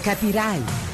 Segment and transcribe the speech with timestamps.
[0.00, 0.88] capirai.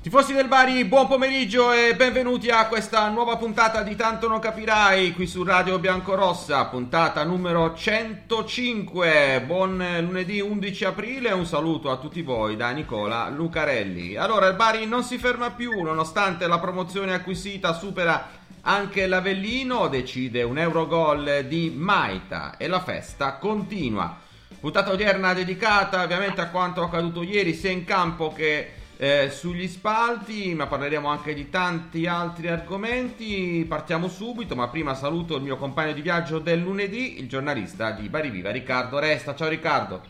[0.00, 5.12] Tifosi del Bari, buon pomeriggio e benvenuti a questa nuova puntata di Tanto non capirai
[5.12, 9.42] qui su Radio Biancorossa, puntata numero 105.
[9.46, 14.14] Buon lunedì 11 aprile, un saluto a tutti voi da Nicola Lucarelli.
[14.14, 20.42] Allora, il Bari non si ferma più, nonostante la promozione acquisita supera anche l'Avellino, decide
[20.42, 24.16] un Eurogol di Maita e la festa continua.
[24.58, 30.54] Puntata odierna dedicata ovviamente a quanto accaduto ieri, sia in campo che eh, sugli spalti,
[30.54, 33.66] ma parleremo anche di tanti altri argomenti.
[33.68, 38.08] Partiamo subito, ma prima saluto il mio compagno di viaggio del lunedì, il giornalista di
[38.08, 39.34] Bari Viva, Riccardo Resta.
[39.34, 40.00] Ciao Riccardo.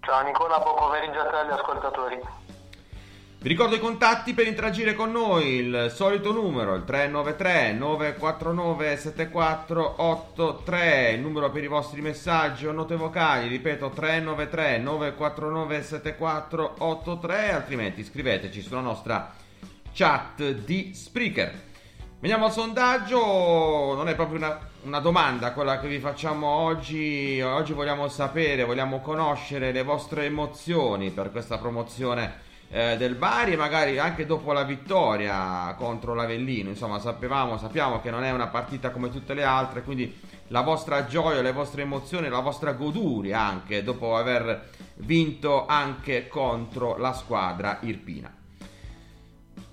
[0.00, 2.45] Ciao Nicola, buon pomeriggio a te agli ascoltatori.
[3.46, 11.12] Vi ricordo i contatti per interagire con noi, il solito numero, il 393 949 7483,
[11.12, 18.62] il numero per i vostri messaggi o note vocali, ripeto 393 949 7483, altrimenti scriveteci
[18.62, 19.32] sulla nostra
[19.92, 21.62] chat di Spreaker.
[22.18, 27.72] Veniamo al sondaggio, non è proprio una, una, domanda quella che vi facciamo oggi, oggi
[27.72, 34.26] vogliamo sapere, vogliamo conoscere le vostre emozioni per questa promozione eh, del Bari magari anche
[34.26, 36.70] dopo la vittoria contro l'Avellino.
[36.70, 40.14] Insomma, sapevamo, sappiamo che non è una partita come tutte le altre, quindi
[40.48, 46.96] la vostra gioia, le vostre emozioni, la vostra goduria anche dopo aver vinto anche contro
[46.96, 48.32] la squadra irpina.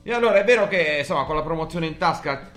[0.05, 2.51] E allora è vero che insomma con la promozione in tasca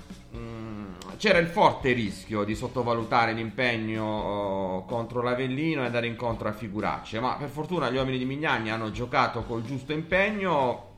[1.16, 7.19] c'era il forte rischio di sottovalutare l'impegno uh, contro l'Avellino e andare incontro a figuracce,
[7.21, 10.94] ma per fortuna gli uomini di Mignani hanno giocato col giusto impegno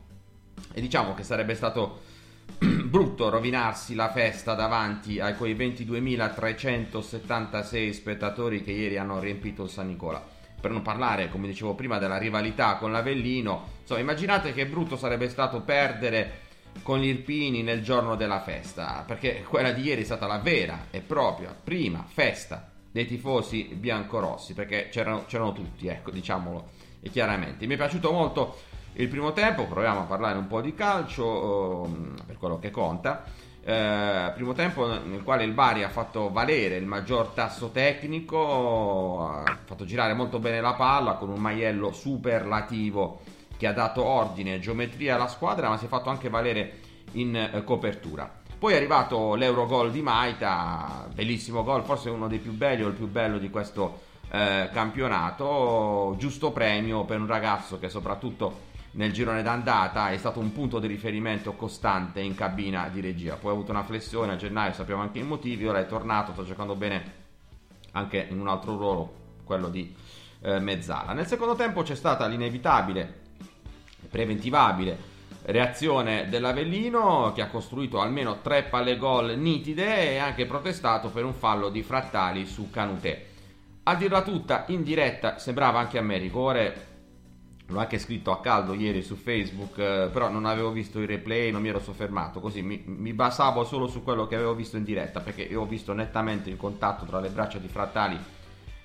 [0.72, 2.00] e diciamo che sarebbe stato
[2.58, 9.86] brutto rovinarsi la festa davanti ai quei 22.376 spettatori che ieri hanno riempito il San
[9.86, 10.36] Nicola.
[10.60, 13.76] Per non parlare, come dicevo prima, della rivalità con l'Avellino.
[13.82, 16.46] Insomma, immaginate che brutto sarebbe stato perdere
[16.82, 20.86] con gli Irpini nel giorno della festa, perché quella di ieri è stata la vera
[20.90, 26.70] e propria prima festa dei tifosi biancorossi, perché c'erano, c'erano tutti, ecco, diciamolo
[27.10, 27.66] chiaramente.
[27.66, 28.56] Mi è piaciuto molto
[28.94, 33.24] il primo tempo, proviamo a parlare un po' di calcio, um, per quello che conta.
[33.62, 39.58] Eh, primo tempo nel quale il Bari ha fatto valere il maggior tasso tecnico, ha
[39.64, 43.20] fatto girare molto bene la palla con un maiello superlativo
[43.58, 46.78] che ha dato ordine e geometria alla squadra, ma si è fatto anche valere
[47.12, 48.30] in eh, copertura.
[48.58, 52.94] Poi è arrivato l'Eurogol di Maita, bellissimo gol, forse uno dei più belli o il
[52.94, 59.42] più bello di questo eh, campionato, giusto premio per un ragazzo che soprattutto nel girone
[59.42, 63.36] d'andata è stato un punto di riferimento costante in cabina di regia.
[63.36, 66.44] Poi ha avuto una flessione a gennaio, sappiamo anche i motivi, ora è tornato, sta
[66.44, 67.26] giocando bene
[67.92, 69.14] anche in un altro ruolo,
[69.44, 69.94] quello di
[70.40, 71.12] eh, mezzala.
[71.12, 73.26] Nel secondo tempo c'è stata l'inevitabile
[74.08, 75.16] preventivabile
[75.48, 81.32] reazione dell'Avellino che ha costruito almeno tre palle gol nitide e anche protestato per un
[81.32, 83.26] fallo di Frattali su Canutè.
[83.84, 86.86] A dirla tutta, in diretta sembrava anche a me rigore,
[87.66, 91.50] l'ho anche scritto a caldo ieri su Facebook, eh, però non avevo visto i replay,
[91.50, 94.84] non mi ero soffermato, così mi, mi, basavo solo su quello che avevo visto in
[94.84, 98.18] diretta, perché io ho visto nettamente il contatto tra le braccia di Frattali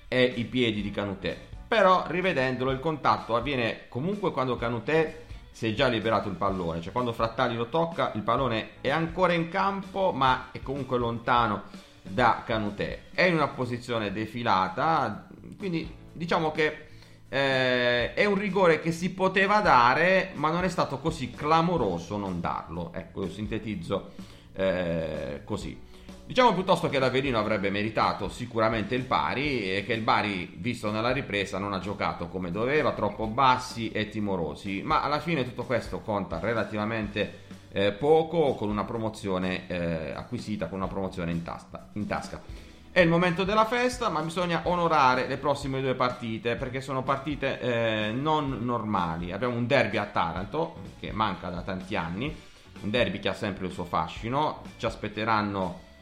[0.08, 5.74] e i piedi di Canutè però rivedendolo il contatto avviene comunque quando Canutè si è
[5.74, 10.12] già liberato il pallone, cioè quando Frattali lo tocca il pallone è ancora in campo
[10.12, 11.64] ma è comunque lontano
[12.00, 15.26] da Canutè, è in una posizione defilata,
[15.58, 16.86] quindi diciamo che
[17.28, 22.40] eh, è un rigore che si poteva dare ma non è stato così clamoroso non
[22.40, 24.12] darlo, ecco io sintetizzo
[24.54, 25.76] eh, così.
[26.26, 31.12] Diciamo piuttosto che l'Avellino avrebbe meritato sicuramente il pari e che il Bari, visto nella
[31.12, 36.00] ripresa, non ha giocato come doveva, troppo bassi e timorosi, ma alla fine tutto questo
[36.00, 37.42] conta relativamente
[37.72, 42.40] eh, poco con una promozione eh, acquisita, con una promozione in, tasta, in tasca.
[42.90, 47.60] È il momento della festa, ma bisogna onorare le prossime due partite perché sono partite
[47.60, 49.30] eh, non normali.
[49.30, 52.34] Abbiamo un derby a Taranto che manca da tanti anni,
[52.80, 54.62] un derby che ha sempre il suo fascino.
[54.78, 55.92] Ci aspetteranno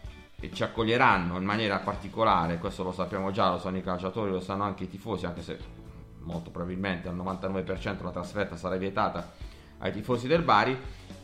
[0.51, 4.65] ci accoglieranno in maniera particolare, questo lo sappiamo già, lo sanno i calciatori, lo sanno
[4.65, 5.59] anche i tifosi, anche se
[6.21, 9.33] molto probabilmente al 99% la trasferta sarà vietata
[9.79, 10.77] ai tifosi del Bari.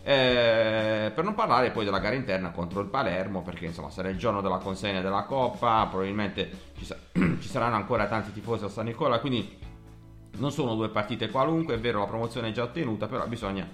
[0.02, 4.18] Eh, per non parlare poi della gara interna contro il Palermo, perché insomma sarà il
[4.18, 8.86] giorno della consegna della Coppa, probabilmente ci, sa- ci saranno ancora tanti tifosi a San
[8.86, 9.58] Nicola, quindi
[10.36, 13.68] non sono due partite qualunque, è vero la promozione è già ottenuta, però bisogna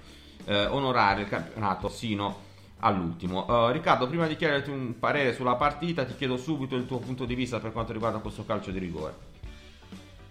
[0.46, 2.52] eh, onorare il campionato sino
[2.84, 3.44] all'ultimo.
[3.46, 7.24] Uh, Riccardo, prima di chiederti un parere sulla partita, ti chiedo subito il tuo punto
[7.24, 9.32] di vista per quanto riguarda questo calcio di rigore.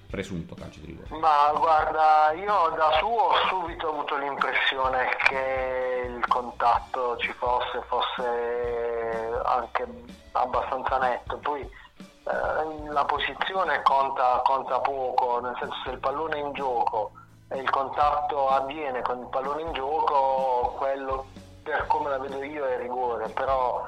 [0.09, 1.19] Presunto calcio di rigore.
[1.19, 9.41] Ma guarda, io da suo ho subito avuto l'impressione che il contatto ci fosse, fosse
[9.43, 9.87] anche
[10.33, 11.37] abbastanza netto.
[11.37, 17.11] Poi eh, la posizione conta, conta poco, nel senso se il pallone è in gioco
[17.47, 21.25] e il contatto avviene con il pallone in gioco, quello
[21.63, 23.85] per come la vedo io è rigore, però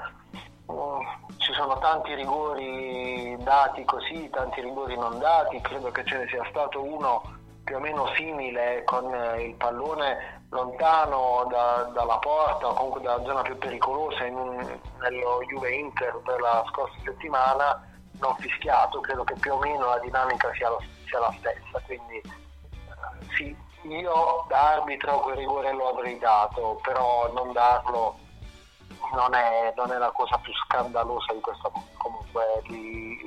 [0.67, 0.99] um,
[1.37, 6.45] ci sono tanti rigori dati così, tanti rigori non dati, credo che ce ne sia
[6.49, 7.33] stato uno
[7.63, 13.23] più o meno simile con eh, il pallone lontano da, dalla porta o comunque dalla
[13.23, 19.53] zona più pericolosa un, nello Juve Inter della scorsa settimana non fischiato, credo che più
[19.53, 23.55] o meno la dinamica sia, lo, sia la stessa, quindi eh, sì,
[23.87, 28.17] io da arbitro quel rigore lo avrei dato, però non darlo
[29.13, 33.17] non è, non è la cosa più scandalosa di questo comunque lì,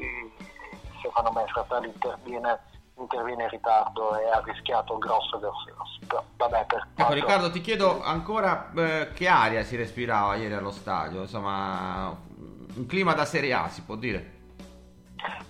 [1.01, 2.61] secondo me Frattali interviene,
[2.97, 5.65] interviene in ritardo e ha rischiato grosso grosso.
[6.01, 10.71] Grosso vabbè, per ecco Riccardo ti chiedo ancora eh, che aria si respirava ieri allo
[10.71, 14.37] stadio insomma un clima da Serie A si può dire?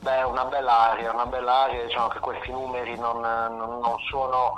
[0.01, 4.55] Beh, una bella aria, una bella aria, diciamo che questi numeri non, non, non sono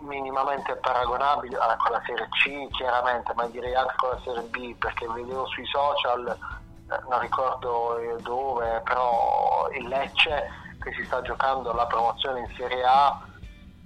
[0.00, 4.74] minimamente paragonabili ah, con la Serie C chiaramente, ma direi anche con la Serie B
[4.76, 10.48] perché vedevo sui social, eh, non ricordo eh, dove, però il Lecce
[10.80, 13.20] che si sta giocando la promozione in Serie A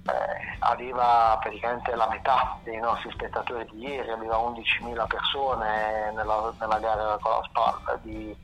[0.05, 6.79] eh, aveva praticamente la metà dei nostri spettatori di ieri, aveva 11.000 persone nella, nella
[6.79, 8.35] gara con la spalla di,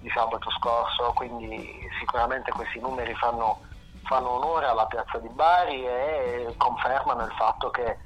[0.00, 3.68] di sabato scorso, quindi sicuramente questi numeri fanno
[4.04, 7.98] fanno onore alla piazza di Bari e confermano il fatto che,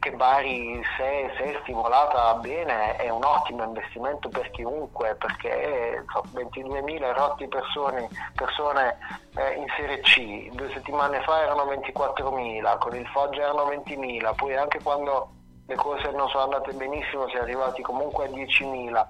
[0.00, 7.12] che Bari se, se, stimolata bene è un ottimo investimento per chiunque perché so, 22.000
[7.14, 8.98] rotti persone, persone
[9.36, 14.56] eh, in Serie C, due settimane fa erano 24.000, con il Foggia erano 20.000, poi
[14.56, 15.30] anche quando
[15.66, 19.06] le cose non sono andate benissimo si è arrivati comunque a 10.000.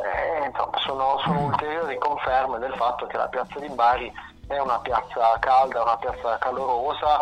[0.00, 4.12] Eh, insomma, sono, sono ulteriori conferme del fatto che la piazza di Bari
[4.48, 7.20] è una piazza calda, una piazza calorosa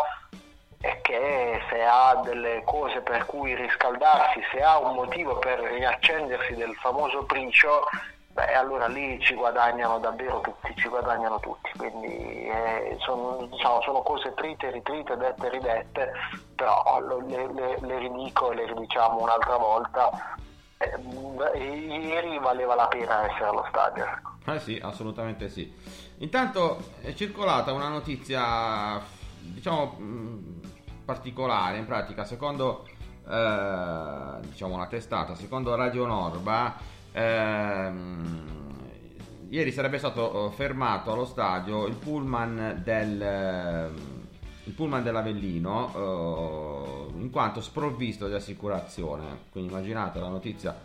[0.79, 6.53] e che se ha delle cose per cui riscaldarsi, se ha un motivo per riaccendersi
[6.53, 7.83] del famoso pricio,
[8.31, 11.71] beh, allora lì ci guadagnano davvero tutti, ci guadagnano tutti.
[11.75, 16.11] Quindi eh, sono, diciamo, sono, cose trite, ritrite, dette, ridette,
[16.55, 20.37] però le, le, le ridico e le ridiciamo un'altra volta.
[20.77, 24.05] Eh, ieri valeva la pena essere allo stadio.
[24.45, 26.06] Eh sì, assolutamente sì.
[26.19, 28.99] Intanto è circolata una notizia,
[29.39, 29.97] diciamo,
[31.05, 32.87] particolare, in pratica, secondo
[33.29, 36.75] eh, diciamo una testata, secondo Radio Norba,
[37.11, 38.55] ehm,
[39.49, 43.93] ieri sarebbe stato fermato allo stadio il pullman del
[44.67, 45.93] il pullman dell'Avellino
[47.15, 49.45] eh, in quanto sprovvisto di assicurazione.
[49.49, 50.75] Quindi immaginate la notizia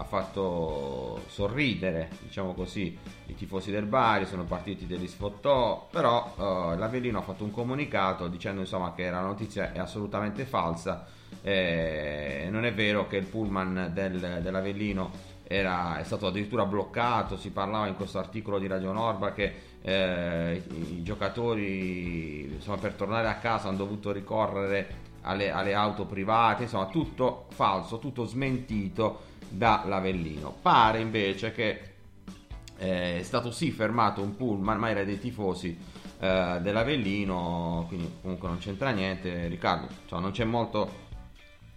[0.00, 6.78] ha fatto sorridere, diciamo così, i tifosi del Bari, sono partiti degli sfottò, però uh,
[6.78, 11.06] l'Avellino ha fatto un comunicato dicendo insomma che la notizia è assolutamente falsa,
[11.42, 17.50] e non è vero che il pullman del, dell'Avellino era, è stato addirittura bloccato, si
[17.50, 23.28] parlava in questo articolo di Radio Norba che eh, i, i, giocatori insomma, per tornare
[23.28, 29.82] a casa hanno dovuto ricorrere alle, alle auto private, insomma tutto falso, tutto smentito da
[29.86, 30.56] Lavellino.
[30.62, 31.80] Pare invece che
[32.78, 35.76] eh, è stato sì fermato un pullman, ma era dei tifosi
[36.18, 39.48] eh, dell'Avellino, quindi comunque non c'entra niente.
[39.48, 41.08] Riccardo, cioè non c'è molto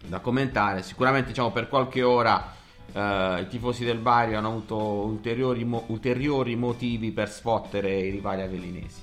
[0.06, 0.82] da commentare.
[0.82, 2.62] Sicuramente diciamo per qualche ora
[2.94, 8.42] Uh, I tifosi del Bari hanno avuto ulteriori, mo- ulteriori motivi per sfottere i rivali
[8.42, 9.03] avellinesi.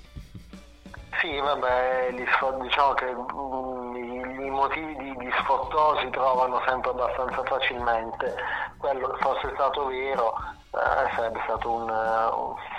[1.20, 8.34] Sì, vabbè, diciamo che mm, i, motivi di, di sfottò si trovano sempre abbastanza facilmente.
[8.78, 10.34] Quello fosse stato vero,
[10.72, 11.90] eh, sarebbe stata un,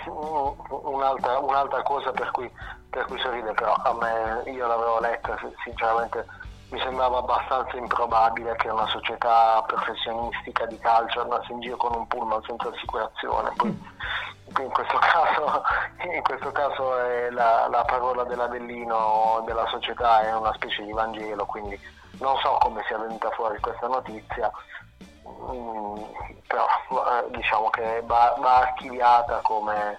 [0.07, 2.51] un, un'altra, un'altra, cosa per cui,
[2.89, 6.25] per cui sorride, però a me, io l'avevo letta, sinceramente
[6.71, 12.07] mi sembrava abbastanza improbabile che una società professionistica di calcio andasse in giro con un
[12.07, 13.51] pullman senza assicurazione.
[13.57, 13.77] Poi,
[14.57, 15.63] in questo caso,
[16.15, 16.95] in questo caso
[17.29, 21.77] la, la, parola dell'Avellino della società è una specie di Vangelo, quindi
[22.19, 24.49] non so come sia venuta fuori questa notizia,
[25.27, 26.03] mm,
[26.47, 29.97] però eh, diciamo che va, va archiviata come,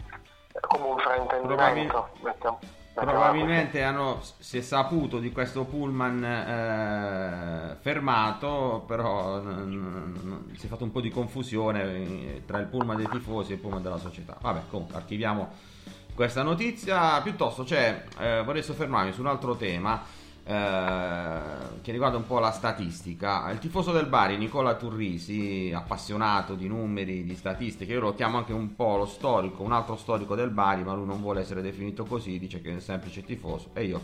[0.60, 2.08] come un fraintendimento.
[2.18, 10.66] Probabil- Probabilmente hanno, si è saputo di questo pullman eh, fermato, però n- n- si
[10.66, 13.82] è fatto un po' di confusione eh, tra il pullman dei tifosi e il pullman
[13.82, 14.36] della società.
[14.40, 15.48] Vabbè, comunque archiviamo
[16.14, 17.20] questa notizia.
[17.22, 20.02] Piuttosto, cioè, eh, vorrei soffermarmi su un altro tema
[20.44, 21.40] eh,
[21.82, 23.50] che riguarda un po' la statistica.
[23.50, 28.52] Il tifoso del Bari, Nicola Turrisi, appassionato di numeri, di statistiche, io lo chiamo anche
[28.52, 32.04] un po' lo storico, un altro storico del Bari, ma lui non vuole essere definito
[32.04, 34.00] così, dice che è un semplice tifoso e io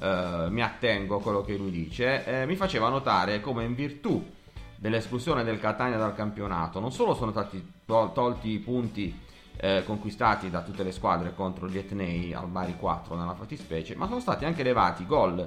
[0.00, 2.24] eh, mi attengo a quello che lui dice.
[2.24, 4.34] Eh, mi faceva notare come in virtù
[4.78, 9.24] dell'esclusione del Catania dal campionato non solo sono stati tol- tolti i punti
[9.58, 14.06] eh, conquistati da tutte le squadre contro gli Etnei al Bari 4 nella fattispecie, ma
[14.06, 15.46] sono stati anche levati gol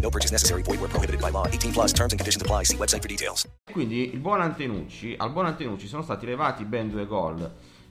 [0.00, 0.62] No purchase necessary.
[0.62, 1.46] Void where prohibited by law.
[1.46, 2.64] 18 plus terms and conditions apply.
[2.64, 3.46] See website for details.
[3.70, 7.50] Quindi il buon Antenucci, al buon Antenucci sono stati levati ben due gol.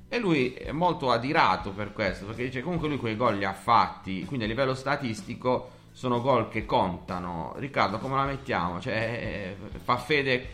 [0.09, 3.51] E lui è molto adirato per questo, perché dice comunque lui quei gol li ha
[3.51, 7.53] fatti, quindi a livello statistico sono gol che contano.
[7.57, 8.79] Riccardo, come la mettiamo?
[8.79, 10.47] Cioè, fa fede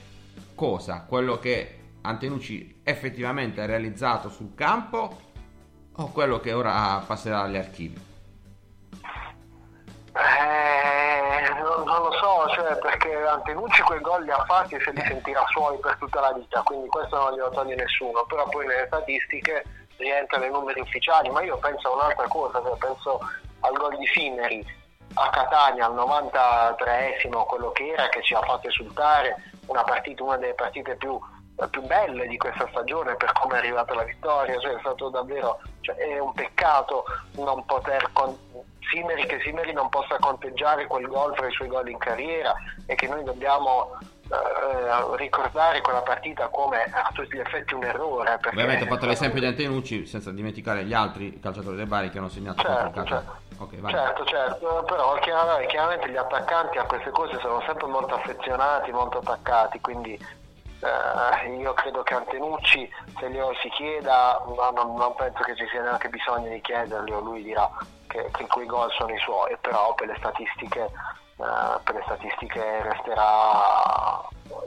[0.56, 1.06] cosa?
[1.08, 5.20] Quello che Antenucci effettivamente ha realizzato sul campo
[5.92, 8.02] o quello che ora passerà agli archivi?
[10.16, 11.13] Eh,
[11.50, 15.02] non, non, lo so, cioè, perché Antenucci quei gol li ha fatti e se li
[15.02, 15.08] eh.
[15.08, 18.86] sentirà suoi per tutta la vita, quindi questo non glielo toglie nessuno, però poi nelle
[18.88, 19.64] statistiche
[19.98, 23.20] rientrano i numeri ufficiali, ma io penso a un'altra cosa, cioè penso
[23.62, 24.82] al gol di Fineri
[25.16, 29.36] a Catania al 93esimo quello che era che ci ha fatto esultare
[29.68, 31.20] una partita una delle partite più,
[31.70, 35.60] più belle di questa stagione per come è arrivata la vittoria cioè è stato davvero
[35.82, 38.36] cioè, è un peccato non poter con...
[38.92, 42.54] Simeri che Simeri non possa conteggiare quel gol fra i suoi gol in carriera
[42.86, 43.98] e che noi dobbiamo
[44.34, 48.40] eh, ricordare quella partita come a tutti gli effetti un errore.
[48.46, 52.30] Ovviamente ho fatto l'esempio di Antenucci senza dimenticare gli altri calciatori del Bari che hanno
[52.30, 53.42] segnato certo, il certo.
[53.58, 58.92] Okay, certo, certo, però chiaramente, chiaramente, gli attaccanti a queste cose sono sempre molto affezionati,
[58.92, 60.20] molto attaccati, quindi
[60.84, 65.66] eh, io credo che Antenucci se glielo si chieda, no, non, non, penso che ci
[65.68, 67.70] sia neanche bisogno di chiederglielo, lui dirà
[68.08, 70.92] che, che quei gol sono i suoi, però per le statistiche
[71.38, 74.22] eh, per le statistiche resterà,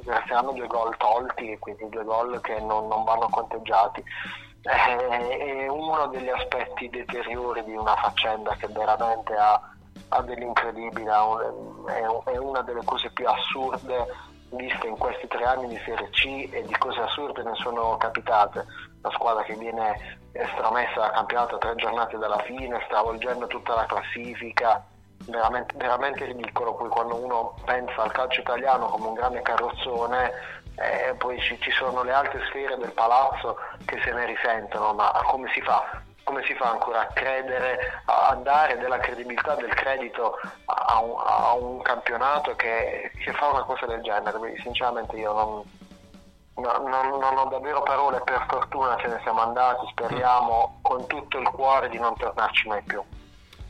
[0.04, 4.02] resteranno due gol tolti, quindi due gol che non, non vanno conteggiati.
[4.62, 9.60] È, è, uno degli aspetti deteriori di una faccenda che veramente ha,
[10.08, 11.12] ha dell'incredibile,
[12.24, 14.06] è una delle cose più assurde
[14.56, 18.64] viste in questi tre anni di Serie C e di cose assurde ne sono capitate.
[19.02, 23.86] La squadra che viene estromessa dal campionato a tre giornate dalla fine, stravolgendo tutta la
[23.86, 24.84] classifica,
[25.24, 30.32] veramente, veramente ridicolo poi quando uno pensa al calcio italiano come un grande carrozzone
[30.76, 35.10] eh, poi ci, ci, sono le altre sfere del palazzo che se ne risentono ma
[35.24, 36.02] come si fa?
[36.26, 41.54] Come si fa ancora a credere, a dare della credibilità, del credito a un, a
[41.54, 44.36] un campionato che, che, fa una cosa del genere?
[44.36, 45.62] Quindi, sinceramente io non,
[46.56, 51.48] non, non, ho davvero parole, per fortuna ce ne siamo andati, speriamo con tutto il
[51.48, 53.00] cuore di non tornarci mai più.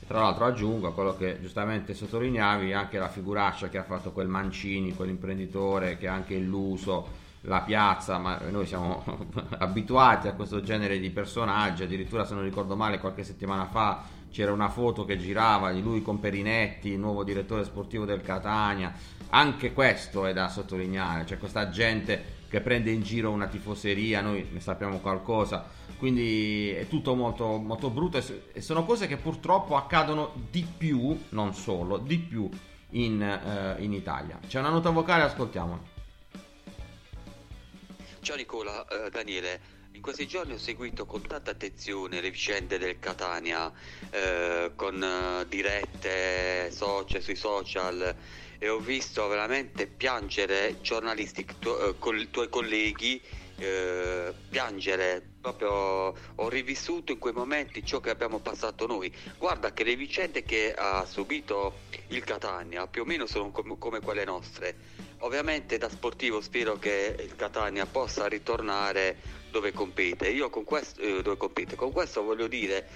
[0.06, 4.28] Tra l'altro aggiungo a quello che giustamente sottolineavi anche la figuraccia che ha fatto quel
[4.28, 9.04] Mancini, quell'imprenditore che ha anche illuso la piazza, ma noi siamo
[9.58, 14.52] abituati a questo genere di personaggi, addirittura se non ricordo male qualche settimana fa c'era
[14.52, 18.92] una foto che girava di lui con Perinetti, nuovo direttore sportivo del Catania,
[19.30, 24.46] anche questo è da sottolineare, cioè questa gente che prende in giro una tifoseria, noi
[24.52, 25.64] ne sappiamo qualcosa,
[25.98, 28.22] quindi è tutto molto, molto brutto
[28.52, 32.48] e sono cose che purtroppo accadono di più, non solo, di più
[32.90, 34.38] in, uh, in Italia.
[34.46, 35.95] C'è una nota vocale, ascoltiamola.
[38.26, 39.60] Ciao Nicola, uh, Daniele.
[39.92, 43.72] In questi giorni ho seguito con tanta attenzione le vicende del Catania,
[44.10, 48.16] eh, con uh, dirette social, sui social
[48.58, 53.22] e ho visto veramente piangere giornalisti, tu, uh, col, tuoi colleghi,
[53.58, 59.14] uh, piangere, proprio ho rivissuto in quei momenti ciò che abbiamo passato noi.
[59.38, 61.78] Guarda che le vicende che ha subito
[62.08, 65.04] il Catania più o meno sono com- come quelle nostre.
[65.20, 69.16] Ovviamente da sportivo spero che il Catania possa ritornare
[69.50, 70.28] dove compete.
[70.28, 71.74] Io con questo, eh, dove compete.
[71.74, 72.86] Con questo voglio dire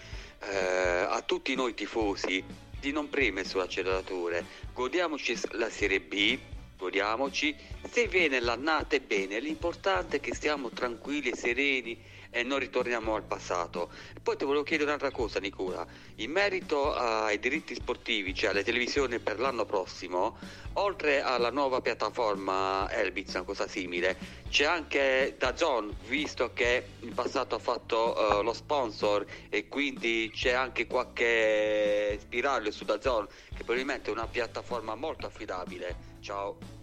[0.41, 2.45] eh, a tutti noi tifosi
[2.79, 4.45] di non premere sull'acceleratore.
[4.75, 6.39] Godiamoci la Serie B,
[6.77, 7.57] godiamoci.
[7.91, 11.99] Se viene l'annata è bene, l'importante è che stiamo tranquilli e sereni
[12.31, 13.91] e non ritorniamo al passato.
[14.23, 19.19] Poi ti volevo chiedere un'altra cosa Nicola, in merito ai diritti sportivi, cioè alle televisioni
[19.19, 20.39] per l'anno prossimo,
[20.75, 24.17] oltre alla nuova piattaforma Elbitz, una cosa simile,
[24.49, 30.53] c'è anche Dazon, visto che in passato ha fatto uh, lo sponsor e quindi c'è
[30.53, 36.09] anche qualche spiraglio su Dazon, che probabilmente è una piattaforma molto affidabile.
[36.21, 36.79] Ciao.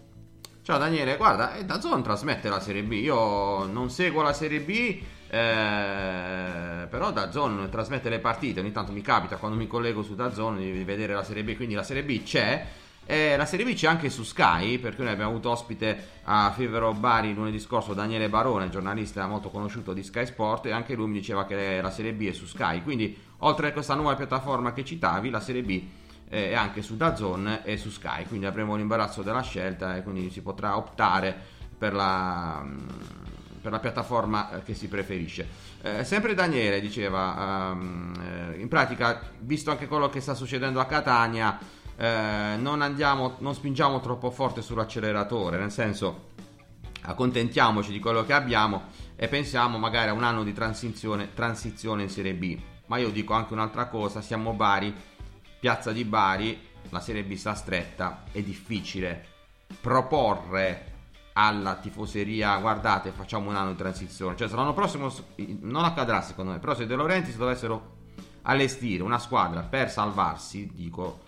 [0.64, 5.02] Ciao Daniele, guarda, eh, Dazon trasmette la Serie B, io non seguo la Serie B,
[5.30, 10.58] eh, però Dazon trasmette le partite, ogni tanto mi capita quando mi collego su Dazon
[10.58, 12.66] di vedere la Serie B, quindi la Serie B c'è.
[13.10, 16.94] Eh, la Serie B c'è anche su Sky, perché noi abbiamo avuto ospite a Fivero
[16.94, 21.14] Bari lunedì scorso Daniele Barone, giornalista molto conosciuto di Sky Sport, e anche lui mi
[21.14, 22.84] diceva che la Serie B è su Sky.
[22.84, 25.84] Quindi, oltre a questa nuova piattaforma che citavi, la Serie B
[26.30, 28.26] eh, è anche su Dazon e su Sky.
[28.26, 31.34] Quindi avremo l'imbarazzo della scelta e quindi si potrà optare
[31.78, 32.66] per la
[33.68, 35.46] per la piattaforma eh, che si preferisce.
[35.82, 38.14] Eh, sempre Daniele diceva, um,
[38.58, 41.60] in pratica, visto anche quello che sta succedendo a Catania,
[41.98, 46.36] eh, non, andiamo, non spingiamo troppo forte sull'acceleratore, nel senso
[47.02, 48.84] accontentiamoci di quello che abbiamo
[49.18, 52.58] e pensiamo magari a un anno di transizione, transizione in Serie B.
[52.86, 54.96] Ma io dico anche un'altra cosa, siamo Bari,
[55.60, 56.58] piazza di Bari,
[56.90, 59.36] la Serie B sta stretta, è difficile
[59.82, 60.87] proporre
[61.40, 65.14] alla tifoseria guardate facciamo un anno di transizione cioè se l'anno prossimo
[65.62, 66.60] non accadrà secondo me.
[66.60, 67.96] Però se De Laurentiis dovessero
[68.44, 71.20] allestire una squadra per salvarsi dico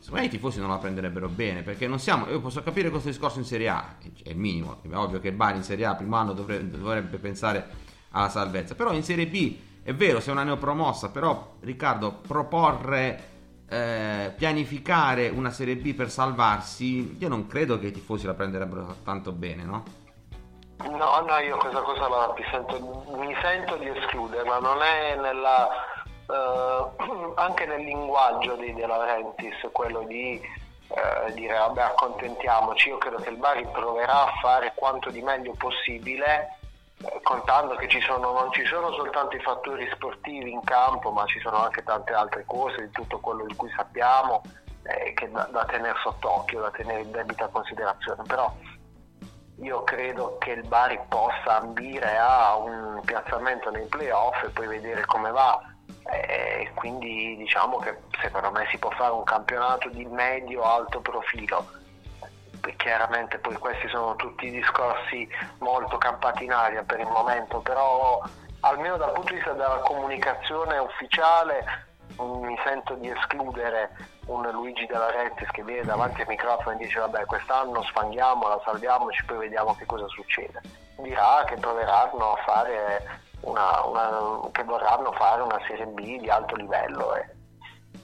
[0.00, 3.08] secondo me i tifosi non la prenderebbero bene perché non siamo io posso capire questo
[3.10, 6.16] discorso in Serie A è il minimo è ovvio che Bari in Serie A primo
[6.16, 8.74] anno dovrebbe, dovrebbe pensare alla salvezza.
[8.74, 13.30] Però in Serie B è vero sei una neopromossa però Riccardo proporre
[13.72, 18.96] eh, pianificare una Serie B per salvarsi, io non credo che i tifosi la prenderebbero
[19.02, 19.82] tanto bene, no?
[20.90, 25.68] No, no, io questa cosa la, mi, sento, mi sento di escluderla, non è nella,
[26.28, 26.86] eh,
[27.36, 30.38] anche nel linguaggio di De Laurentiis quello di
[30.88, 35.54] eh, dire vabbè accontentiamoci, io credo che il Bari proverà a fare quanto di meglio
[35.56, 36.58] possibile
[37.22, 41.40] contando che ci sono, non ci sono soltanto i fattori sportivi in campo, ma ci
[41.40, 44.42] sono anche tante altre cose di tutto quello di cui sappiamo
[44.84, 48.22] eh, che da, da tenere sott'occhio, da tenere in debita considerazione.
[48.26, 48.54] Però
[49.60, 55.04] io credo che il Bari possa ambire a un piazzamento nei playoff e poi vedere
[55.04, 55.60] come va.
[56.04, 61.80] E quindi diciamo che secondo me si può fare un campionato di medio-alto profilo
[62.76, 68.22] chiaramente poi questi sono tutti discorsi molto campati in aria per il momento, però
[68.60, 73.90] almeno dal punto di vista della comunicazione ufficiale mi sento di escludere
[74.26, 79.24] un Luigi della Rettis che viene davanti al microfono e dice vabbè quest'anno sfanghiamola, salviamoci,
[79.24, 80.60] poi vediamo che cosa succede.
[80.98, 86.54] Dirà che proveranno a fare una, una, che vorranno fare una Serie B di alto
[86.54, 87.40] livello e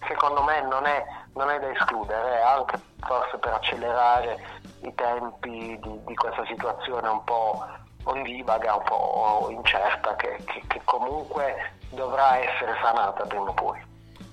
[0.06, 1.04] secondo me non è,
[1.38, 4.44] non è da escludere, anche forse per accelerare
[4.82, 7.64] i tempi di, di questa situazione un po'
[8.02, 13.78] ondivaga, un po' incerta, che, che, che comunque dovrà essere sanata prima o poi.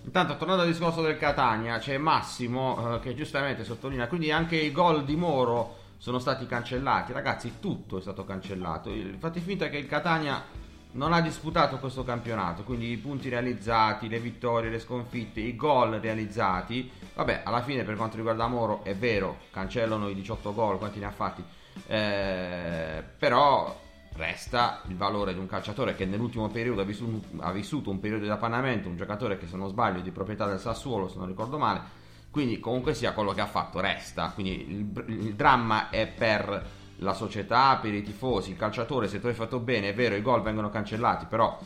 [0.04, 4.72] Intanto, tornando al discorso del Catania, c'è Massimo eh, che giustamente sottolinea, quindi anche i
[4.72, 7.14] gol di Moro sono stati cancellati.
[7.14, 8.92] Ragazzi, tutto è stato cancellato.
[9.20, 10.44] Fate finta che il Catania
[10.96, 16.00] non ha disputato questo campionato, quindi i punti realizzati, le vittorie, le sconfitte, i gol
[16.00, 21.00] realizzati, vabbè, alla fine per quanto riguarda Moro è vero, cancellano i 18 gol, quanti
[21.00, 21.44] ne ha fatti,
[21.88, 27.90] eh, però resta il valore di un calciatore che nell'ultimo periodo ha vissuto, ha vissuto
[27.90, 31.10] un periodo di appannamento, un giocatore che se non sbaglio è di proprietà del Sassuolo,
[31.10, 31.82] se non ricordo male,
[32.32, 37.14] quindi comunque sia quello che ha fatto resta, quindi il, il dramma è per la
[37.14, 40.42] società, per i tifosi, il calciatore, se tu hai fatto bene, è vero, i gol
[40.42, 41.58] vengono cancellati, però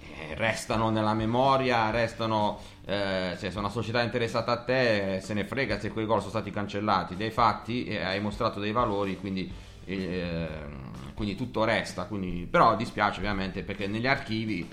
[0.00, 5.78] eh, restano nella memoria, restano, eh, se una società interessata a te, se ne frega
[5.78, 9.50] se quei gol sono stati cancellati, dei fatti, eh, hai mostrato dei valori, quindi,
[9.84, 10.48] eh,
[11.14, 14.68] quindi tutto resta, quindi, però dispiace ovviamente perché negli archivi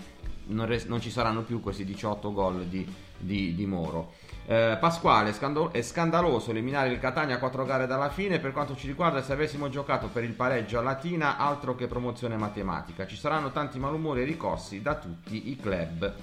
[0.47, 2.85] non, res- non ci saranno più questi 18 gol di,
[3.17, 4.13] di, di Moro.
[4.47, 5.33] Eh, Pasquale,
[5.71, 8.39] è scandaloso eliminare il Catania a 4 gare dalla fine.
[8.39, 12.37] Per quanto ci riguarda, se avessimo giocato per il pareggio a Latina, altro che promozione
[12.37, 13.07] matematica.
[13.07, 16.13] Ci saranno tanti malumori e ricorsi da tutti i club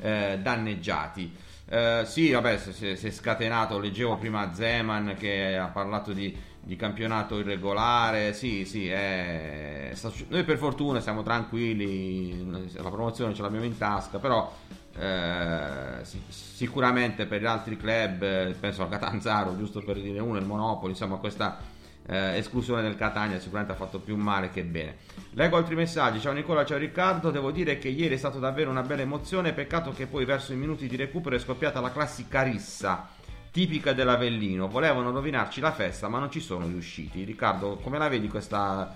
[0.00, 1.32] eh, danneggiati.
[1.70, 3.78] Eh, sì, vabbè, si, è scatenato.
[3.78, 8.32] Leggevo prima Zeman che ha parlato di, di campionato irregolare.
[8.32, 9.92] Sì, sì, è...
[10.28, 12.72] noi per fortuna siamo tranquilli.
[12.72, 14.52] La promozione ce l'abbiamo in tasca, però
[14.96, 20.46] eh, sicuramente per gli altri club, eh, penso al Catanzaro, giusto per dire uno, il
[20.46, 21.58] Monopoli, insomma questa
[22.06, 24.96] eh, esclusione del Catania sicuramente ha fatto più male che bene.
[25.32, 28.82] Leggo altri messaggi, ciao Nicola, ciao Riccardo, devo dire che ieri è stata davvero una
[28.82, 33.08] bella emozione, peccato che poi verso i minuti di recupero è scoppiata la classica rissa
[33.50, 37.24] tipica dell'Avellino, volevano rovinarci la festa ma non ci sono riusciti.
[37.24, 38.94] Riccardo, come la vedi questa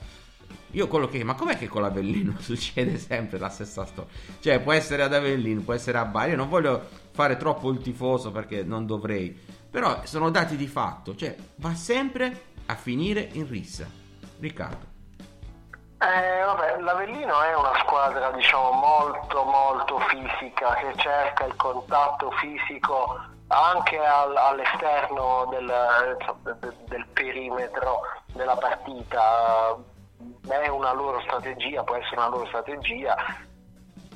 [0.73, 1.25] io quello che.
[1.25, 4.11] Ma com'è che con l'Avellino succede sempre la stessa storia?
[4.41, 6.31] Cioè, può essere ad Avellino, può essere a Bari.
[6.31, 9.39] Io non voglio fare troppo il tifoso perché non dovrei.
[9.71, 11.15] Però sono dati di fatto.
[11.15, 13.87] Cioè, va sempre a finire in rissa.
[14.39, 14.91] Riccardo.
[15.99, 23.21] Eh, vabbè, l'Avellino è una squadra diciamo molto molto fisica che cerca il contatto fisico
[23.47, 25.73] anche al, all'esterno del,
[26.89, 28.01] del, perimetro
[28.33, 29.77] della partita
[30.49, 33.17] è una loro strategia, può essere una loro strategia,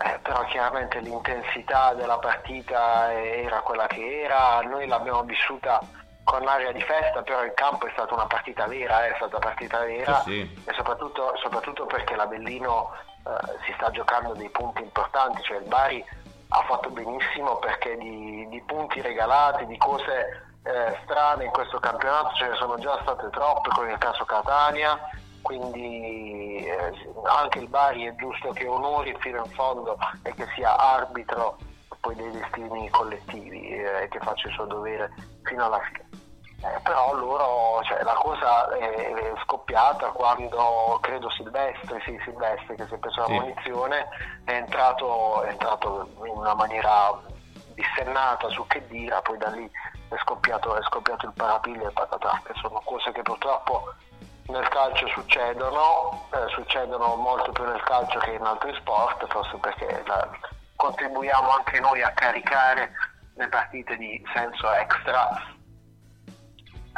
[0.05, 5.81] eh, però chiaramente l'intensità della partita era quella che era, noi l'abbiamo vissuta
[6.25, 9.39] con l'aria di festa, però il campo è stata una partita vera, eh, è stata
[9.39, 10.69] partita vera sì, sì.
[10.69, 12.91] e soprattutto, soprattutto, perché la Bellino
[13.25, 16.05] eh, si sta giocando dei punti importanti, cioè il Bari
[16.49, 22.35] ha fatto benissimo perché di, di punti regalati, di cose eh, strane in questo campionato
[22.35, 24.99] ce ne sono già state troppe, come nel caso Catania,
[25.47, 30.77] quindi eh, anche il Bari è giusto che onori fino in fondo e che sia
[30.77, 31.57] arbitro
[32.01, 36.05] poi dei destini collettivi eh, e che faccia il suo dovere fino alla fine.
[36.65, 42.87] Eh, però loro, cioè, la cosa è, è, scoppiata quando credo Silvestre, sì, Silvestre che
[42.87, 43.33] si è preso la sì.
[43.35, 44.09] munizione,
[44.45, 47.17] è entrato, è entrato in una maniera
[47.73, 49.71] dissennata su che dire, poi da lì
[50.09, 53.95] è scoppiato, è scoppiato il parapiglia e patatà, che sono cose che purtroppo
[54.49, 60.03] nel calcio succedono, eh, succedono molto più nel calcio che in altri sport, forse perché
[60.07, 60.29] la,
[60.77, 62.93] contribuiamo anche noi a caricare
[63.35, 65.55] le partite di senso extra.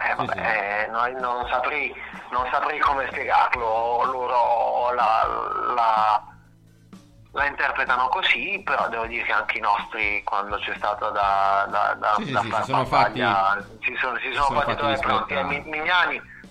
[0.01, 1.93] Eh, vabbè, eh, non, non, saprei,
[2.31, 5.27] non, saprei, come spiegarlo, loro la,
[5.75, 6.23] la,
[7.33, 11.97] la, interpretano così, però devo dire che anche i nostri, quando c'è stato da, da,
[11.99, 13.19] da, sì, da sì, far si sono fatti,
[13.81, 15.35] si sono, si sono, sono fatti, fatti pronti.
[15.35, 16.23] Eh, Mignani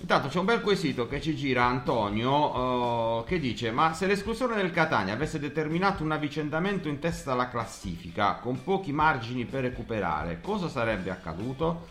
[0.00, 4.54] Intanto c'è un bel quesito che ci gira Antonio uh, che dice ma se l'esclusione
[4.54, 10.40] del Catania avesse determinato un avvicendamento in testa alla classifica con pochi margini per recuperare
[10.40, 11.88] cosa sarebbe accaduto?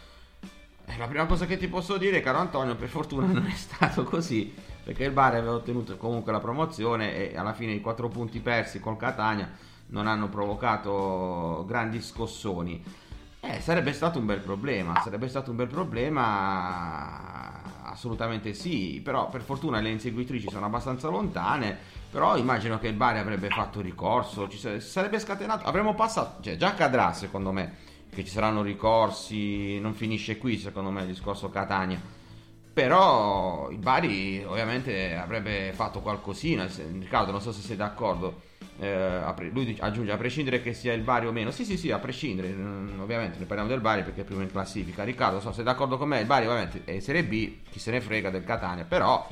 [0.85, 4.03] Eh, la prima cosa che ti posso dire caro Antonio per fortuna non è stato
[4.03, 8.39] così perché il Bari aveva ottenuto comunque la promozione e alla fine i quattro punti
[8.39, 9.51] persi col Catania
[9.87, 12.81] non hanno provocato grandi scossoni
[13.49, 17.57] eh, sarebbe stato un bel problema sarebbe stato un bel problema
[17.97, 21.75] assolutamente sì, però per fortuna le inseguitrici sono abbastanza lontane,
[22.11, 26.67] però immagino che il Bari avrebbe fatto ricorso, ci sarebbe scatenato, avremmo passato, cioè già
[26.67, 31.99] accadrà secondo me che ci saranno ricorsi, non finisce qui secondo me il discorso Catania.
[32.73, 38.41] Però il Bari ovviamente avrebbe fatto qualcosina, Riccardo non so se sei d'accordo,
[38.79, 41.99] eh, lui aggiunge a prescindere che sia il Bari o meno, sì sì sì a
[41.99, 45.55] prescindere, mm, ovviamente ne parliamo del Bari perché è primo in classifica, Riccardo so se
[45.55, 48.43] sei d'accordo con me, il Bari ovviamente è Serie B, chi se ne frega del
[48.43, 49.27] Catania, però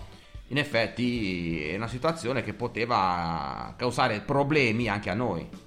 [0.49, 5.63] in effetti è una situazione che poteva causare problemi anche a noi.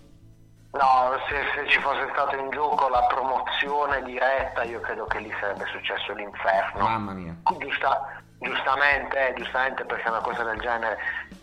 [0.70, 5.32] No, se, se, ci fosse stata in gioco la promozione diretta, io credo che lì
[5.40, 6.84] sarebbe successo l'inferno.
[6.84, 7.34] Mamma mia.
[7.58, 10.98] Giusta, giustamente, giustamente perché una cosa del genere.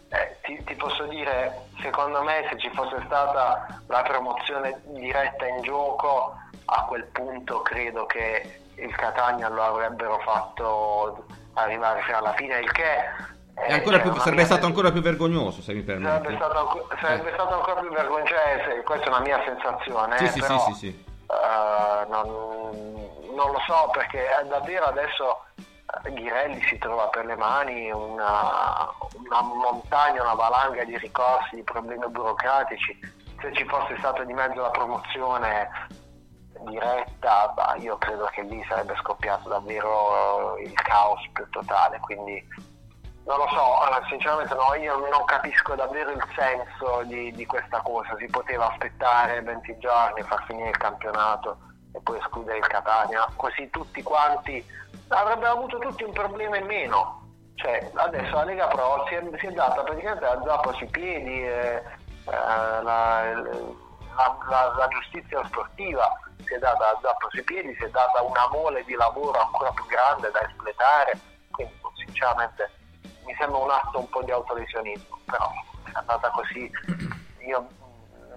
[0.10, 5.62] Eh, ti, ti, posso dire, secondo me, se ci fosse stata la promozione diretta in
[5.62, 12.60] gioco, a quel punto credo che il Catania lo avrebbero fatto arrivare fino alla fine,
[12.60, 16.12] il che eh, più, sarebbe stato ancora più vergognoso se mi permetti.
[16.12, 17.34] Sarebbe stato, sarebbe eh.
[17.34, 20.18] stato ancora più vergognoso, cioè, questa è una mia sensazione.
[20.18, 21.04] Sì, eh, sì, però, sì, sì, sì.
[21.28, 22.28] Uh, non,
[23.34, 25.46] non, lo so perché davvero adesso
[26.10, 32.08] Ghirelli si trova per le mani una, una montagna, una valanga di ricorsi, di problemi
[32.08, 32.98] burocratici.
[33.40, 35.70] Se ci fosse stata di mezzo la promozione
[36.62, 42.00] diretta, bah, io credo che lì sarebbe scoppiato davvero il caos più totale.
[42.00, 42.44] Quindi
[43.26, 48.16] non lo so, sinceramente no, io non capisco davvero il senso di, di, questa cosa.
[48.18, 51.58] Si poteva aspettare 20 giorni, far finire il campionato
[51.96, 54.64] e poi escludere il Catania, così tutti quanti
[55.08, 57.24] avrebbero avuto tutti un problema in meno.
[57.56, 61.42] Cioè, adesso la Lega Pro si è, si è data praticamente la zappa sui piedi,
[61.42, 61.82] eh,
[62.26, 67.86] eh, la, la, la, la, giustizia sportiva si è data la zappa sui piedi, si
[67.86, 71.18] è data una mole di lavoro ancora più grande da espletare,
[71.52, 72.70] quindi sinceramente
[73.26, 75.50] mi sembra un atto un po' di autolesionismo, però
[75.86, 76.70] è andata così,
[77.48, 77.68] io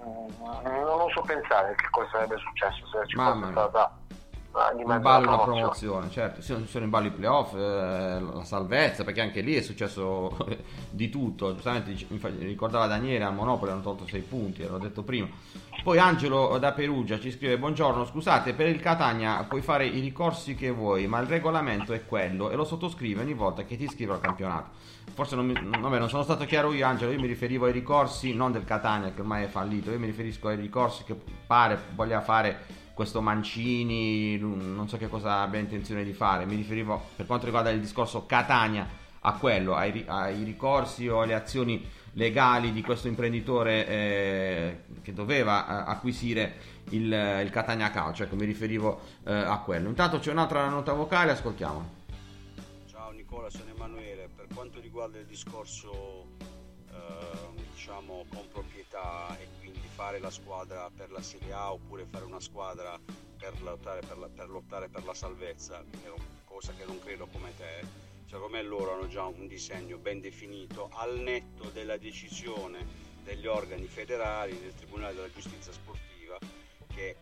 [0.05, 3.97] non so pensare che cosa sarebbe successo se ci Mamma fosse stata
[4.77, 9.21] in ballo la promozione, certo, sono, sono in ballo i playoff, eh, la salvezza, perché
[9.21, 10.37] anche lì è successo
[10.91, 11.95] di tutto, giustamente
[12.39, 15.29] ricordava Daniele, al Monopoli hanno tolto 6 punti, l'ho detto prima.
[15.83, 20.55] Poi Angelo da Perugia ci scrive, buongiorno, scusate, per il Catania puoi fare i ricorsi
[20.55, 24.13] che vuoi, ma il regolamento è quello e lo sottoscrive ogni volta che ti iscrivo
[24.13, 24.71] al campionato.
[25.15, 28.35] Forse non, mi, vabbè, non sono stato chiaro io Angelo, io mi riferivo ai ricorsi
[28.35, 31.17] non del Catania che ormai è fallito, io mi riferisco ai ricorsi che
[31.47, 37.01] pare voglia fare questo Mancini, non so che cosa abbia intenzione di fare, mi riferivo
[37.15, 38.89] per quanto riguarda il discorso Catania
[39.21, 45.87] a quello, ai, ai ricorsi o alle azioni legali di questo imprenditore eh, che doveva
[45.87, 46.57] eh, acquisire
[46.91, 47.05] il,
[47.45, 49.89] il, Catania Calcio, ecco mi riferivo eh, a quello.
[49.89, 51.91] Intanto c'è un'altra nota vocale, ascoltiamo.
[52.91, 56.27] Ciao Nicola, sono Emanuele, per quanto riguarda il discorso
[56.91, 57.38] eh,
[57.89, 59.47] diciamo con proprietà e
[59.95, 63.01] fare la squadra per la Serie A oppure fare una squadra
[63.39, 65.83] per lottare per la, per, lottare per la salvezza,
[66.45, 67.87] cosa che non credo come te.
[68.27, 72.85] Secondo me loro hanno già un disegno ben definito al netto della decisione
[73.25, 76.37] degli organi federali, del Tribunale della Giustizia Sportiva,
[76.95, 77.17] che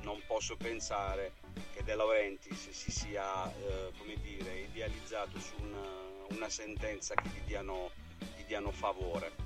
[0.00, 1.34] non posso pensare
[1.74, 5.86] che De Laurentiis si sia eh, dire, idealizzato su una,
[6.30, 7.90] una sentenza che gli diano,
[8.34, 9.45] gli diano favore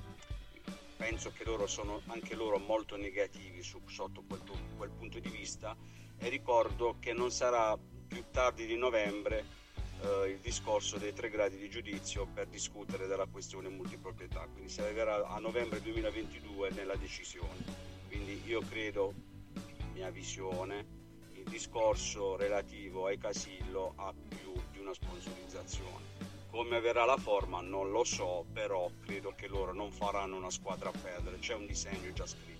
[1.01, 4.41] penso che loro sono anche loro molto negativi su, sotto quel,
[4.77, 5.75] quel, punto di vista
[6.19, 7.75] e ricordo che non sarà
[8.07, 9.43] più tardi di novembre
[10.01, 14.81] eh, il discorso dei tre gradi di giudizio per discutere della questione multiproprietà, quindi si
[14.81, 17.89] arriverà a novembre 2022 nella decisione.
[18.07, 19.11] Quindi io credo,
[19.93, 20.85] mia visione,
[21.33, 27.89] il discorso relativo ai Casillo ha più di una sponsorizzazione come verrà la forma non
[27.91, 32.11] lo so, però credo che loro non faranno una squadra a perdere, c'è un disegno
[32.13, 32.59] già scritto.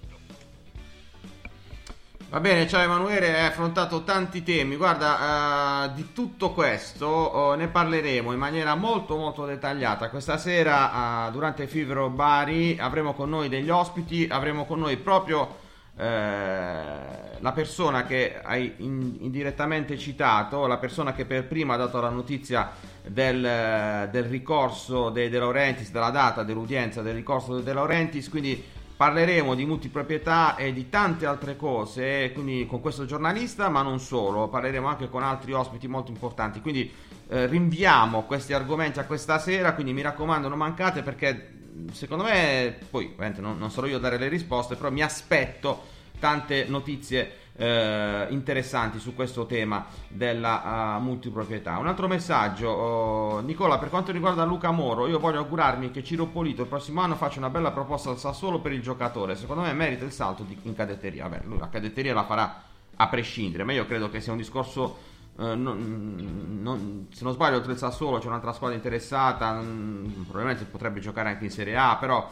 [2.29, 4.77] Va bene, ciao Emanuele, hai affrontato tanti temi.
[4.77, 10.09] Guarda, uh, di tutto questo uh, ne parleremo in maniera molto molto dettagliata.
[10.09, 15.69] Questa sera uh, durante Fibro Bari avremo con noi degli ospiti, avremo con noi proprio
[15.93, 22.09] la persona che hai in, indirettamente citato, la persona che per prima ha dato la
[22.09, 22.71] notizia
[23.07, 28.63] del, del ricorso dei De Laurentiis, della data dell'udienza del ricorso dei De Laurentiis, quindi
[29.01, 34.47] parleremo di multiproprietà e di tante altre cose quindi con questo giornalista, ma non solo,
[34.47, 36.61] parleremo anche con altri ospiti molto importanti.
[36.61, 36.91] Quindi
[37.27, 41.59] eh, rinviamo questi argomenti a questa sera, quindi mi raccomando non mancate perché
[41.91, 45.83] secondo me, poi ovviamente non, non sarò io a dare le risposte, però mi aspetto
[46.19, 51.77] tante notizie eh, interessanti su questo tema della uh, multiproprietà.
[51.77, 56.27] Un altro messaggio, oh, Nicola, per quanto riguarda Luca Moro, io voglio augurarmi che Ciro
[56.27, 59.35] Polito il prossimo anno faccia una bella proposta al Sassuolo per il giocatore.
[59.35, 61.27] Secondo me merita il salto di, in cadetteria.
[61.27, 62.63] Vabbè, lui la cadetteria la farà
[62.95, 67.55] a prescindere, ma io credo che sia un discorso Uh, non, non, se non sbaglio,
[67.55, 69.53] oltre il Sassuolo c'è un'altra squadra interessata.
[69.53, 71.95] Mh, probabilmente potrebbe giocare anche in Serie A.
[71.95, 72.29] Però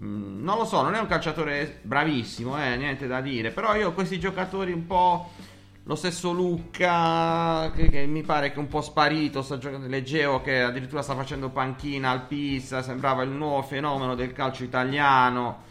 [0.00, 3.50] mh, non lo so, non è un calciatore bravissimo, eh, niente da dire.
[3.50, 5.30] Però io questi giocatori un po'.
[5.84, 9.42] Lo stesso Lucca, che, che mi pare che è un po' sparito.
[9.42, 12.82] Sta giocando, leggevo che addirittura sta facendo panchina al Pisa.
[12.82, 15.64] Sembrava il nuovo fenomeno del calcio italiano.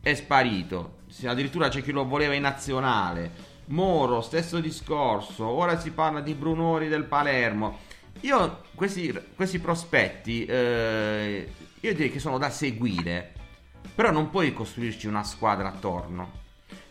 [0.00, 0.96] È sparito.
[1.24, 3.30] Addirittura c'è chi lo voleva in nazionale.
[3.66, 5.46] Moro, stesso discorso.
[5.46, 7.78] Ora si parla di Brunori del Palermo.
[8.22, 13.32] Io questi, questi prospetti, eh, io direi che sono da seguire.
[13.94, 16.40] Però non puoi costruirci una squadra attorno.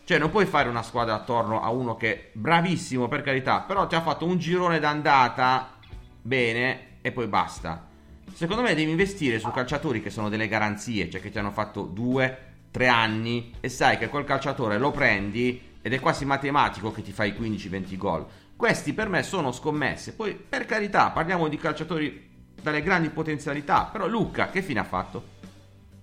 [0.04, 3.86] Cioè, non puoi fare una squadra attorno a uno che è bravissimo, per carità, però
[3.86, 5.78] ti ha fatto un girone d'andata
[6.20, 7.88] bene e poi basta.
[8.32, 11.82] Secondo me devi investire su calciatori che sono delle garanzie, cioè che ti hanno fatto
[11.82, 17.02] due, tre anni e sai che quel calciatore lo prendi ed è quasi matematico che
[17.02, 18.26] ti fai 15-20 gol.
[18.56, 20.14] Questi per me sono scommesse.
[20.14, 23.88] Poi, per carità, parliamo di calciatori dalle grandi potenzialità.
[23.92, 25.31] Però Lucca, che fine ha fatto?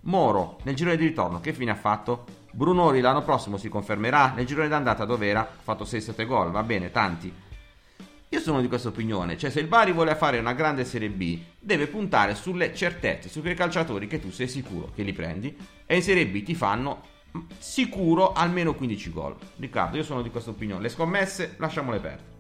[0.10, 2.26] Moro, nel girone di ritorno, che fine ha fatto?
[2.52, 4.34] Brunori l'anno prossimo si confermerà.
[4.36, 5.42] Nel girone d'andata dove era?
[5.42, 7.32] Ha fatto 6-7 gol, va bene, tanti.
[8.30, 11.40] Io sono di questa opinione, cioè se il Bari vuole fare una grande Serie B,
[11.60, 15.96] deve puntare sulle certezze, su quei calciatori che tu sei sicuro che li prendi e
[15.96, 17.02] in Serie B ti fanno
[17.60, 19.36] sicuro almeno 15 gol.
[19.58, 20.82] Riccardo, io sono di questa opinione.
[20.82, 22.39] Le scommesse lasciamole perdere.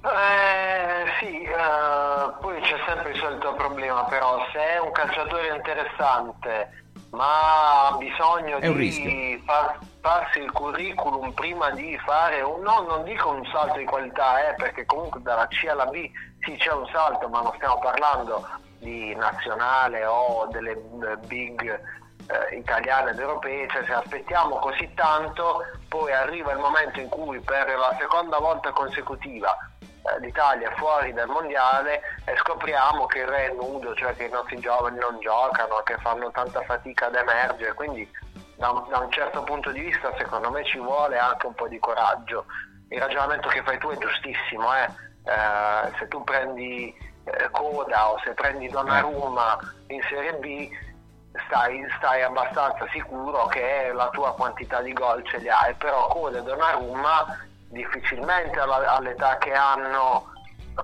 [0.00, 6.86] Eh, sì, eh, poi c'è sempre il solito problema, però se è un calciatore interessante
[7.10, 13.30] ma ha bisogno di far, farsi il curriculum prima di fare un, no, non dico
[13.30, 17.28] un salto di qualità, eh, perché comunque dalla C alla B sì c'è un salto,
[17.28, 18.46] ma non stiamo parlando
[18.78, 20.76] di nazionale o delle
[21.26, 21.80] big
[22.26, 27.40] eh, italiane ed europee, cioè se aspettiamo così tanto, poi arriva il momento in cui
[27.40, 29.56] per la seconda volta consecutiva
[30.20, 34.58] l'Italia fuori dal mondiale e scopriamo che il re è nudo, cioè che i nostri
[34.58, 38.08] giovani non giocano, che fanno tanta fatica ad emergere, quindi
[38.56, 41.68] da un, da un certo punto di vista secondo me ci vuole anche un po'
[41.68, 42.46] di coraggio.
[42.88, 44.88] Il ragionamento che fai tu è giustissimo, eh?
[45.24, 46.94] Eh, se tu prendi
[47.24, 50.68] eh, Coda o se prendi Donnarumma in Serie B
[51.46, 56.38] stai, stai, abbastanza sicuro che la tua quantità di gol ce li hai, però Code
[56.38, 60.32] e Donnarumma difficilmente all'età che hanno,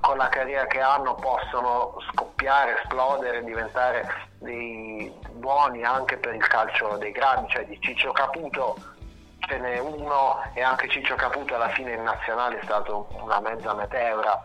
[0.01, 4.07] con la carriera che hanno, possono scoppiare, esplodere, diventare
[4.39, 8.77] dei buoni anche per il calcio dei grandi, cioè di Ciccio Caputo
[9.47, 13.75] ce n'è uno e anche Ciccio Caputo alla fine in nazionale è stato una mezza
[13.75, 14.43] meteora,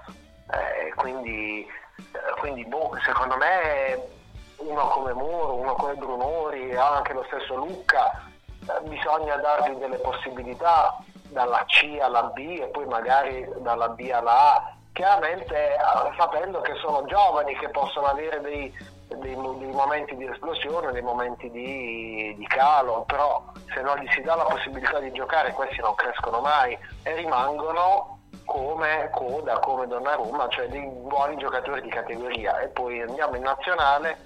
[0.51, 1.65] eh, quindi,
[1.97, 4.17] eh, quindi boh, secondo me
[4.57, 8.23] uno come Muro, uno come Brunori, anche lo stesso Lucca,
[8.61, 10.97] eh, bisogna dargli delle possibilità
[11.29, 15.79] dalla C alla B e poi magari dalla B alla A, chiaramente eh,
[16.17, 18.73] sapendo che sono giovani che possono avere dei,
[19.07, 24.21] dei, dei momenti di esplosione, dei momenti di, di, calo, però se non gli si
[24.21, 30.47] dà la possibilità di giocare questi non crescono mai e rimangono come Coda, come Donnarumma,
[30.49, 32.59] cioè dei buoni giocatori di categoria.
[32.59, 34.17] E poi andiamo in nazionale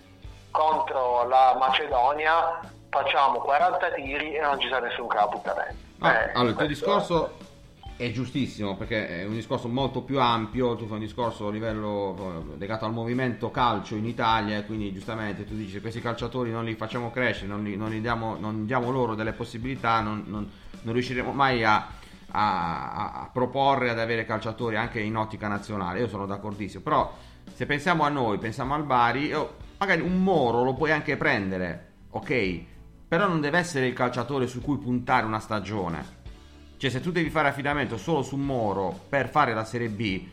[0.50, 2.60] contro la Macedonia
[2.94, 5.42] facciamo 40 tiri e non ci sarà nessun capo
[6.04, 7.38] ah, eh, allora il tuo discorso
[7.96, 12.52] è giustissimo perché è un discorso molto più ampio, tu fai un discorso a livello
[12.54, 16.66] eh, legato al movimento calcio in Italia e quindi giustamente tu dici questi calciatori non
[16.66, 20.94] li facciamo crescere, non, li, non, li diamo, non diamo, loro delle possibilità, non, non
[20.94, 21.88] riusciremo mai a,
[22.32, 27.16] a, a, proporre ad avere calciatori anche in ottica nazionale, io sono d'accordissimo, però
[27.54, 29.32] se pensiamo a noi, pensiamo al Bari,
[29.78, 32.72] magari un Moro lo puoi anche prendere, ok?
[33.14, 36.04] Però non deve essere il calciatore su cui puntare una stagione.
[36.78, 40.26] Cioè, se tu devi fare affidamento solo su Moro per fare la Serie B,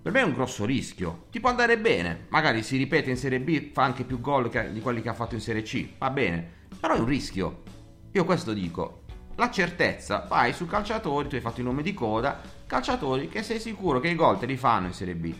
[0.00, 1.24] per me è un grosso rischio.
[1.32, 4.80] Ti può andare bene, magari si ripete in Serie B, fa anche più gol di
[4.80, 6.48] quelli che ha fatto in Serie C, va bene,
[6.78, 7.62] però è un rischio.
[8.12, 9.02] Io questo dico.
[9.34, 13.58] La certezza, vai su calciatori, tu hai fatto il nome di coda, calciatori che sei
[13.58, 15.34] sicuro che i gol te li fanno in Serie B.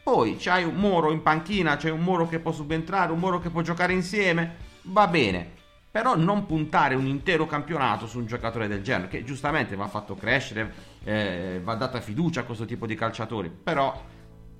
[0.00, 3.50] Poi c'hai un Moro in panchina, c'è un Moro che può subentrare, un Moro che
[3.50, 5.55] può giocare insieme, va bene.
[5.96, 10.14] Però non puntare un intero campionato su un giocatore del genere, che giustamente va fatto
[10.14, 10.70] crescere,
[11.02, 13.48] eh, va data fiducia a questo tipo di calciatori.
[13.48, 14.04] Però,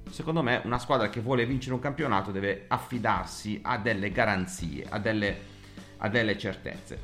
[0.09, 4.99] secondo me, una squadra che vuole vincere un campionato deve affidarsi a delle garanzie, a
[4.99, 5.39] delle,
[5.99, 7.01] a delle certezze.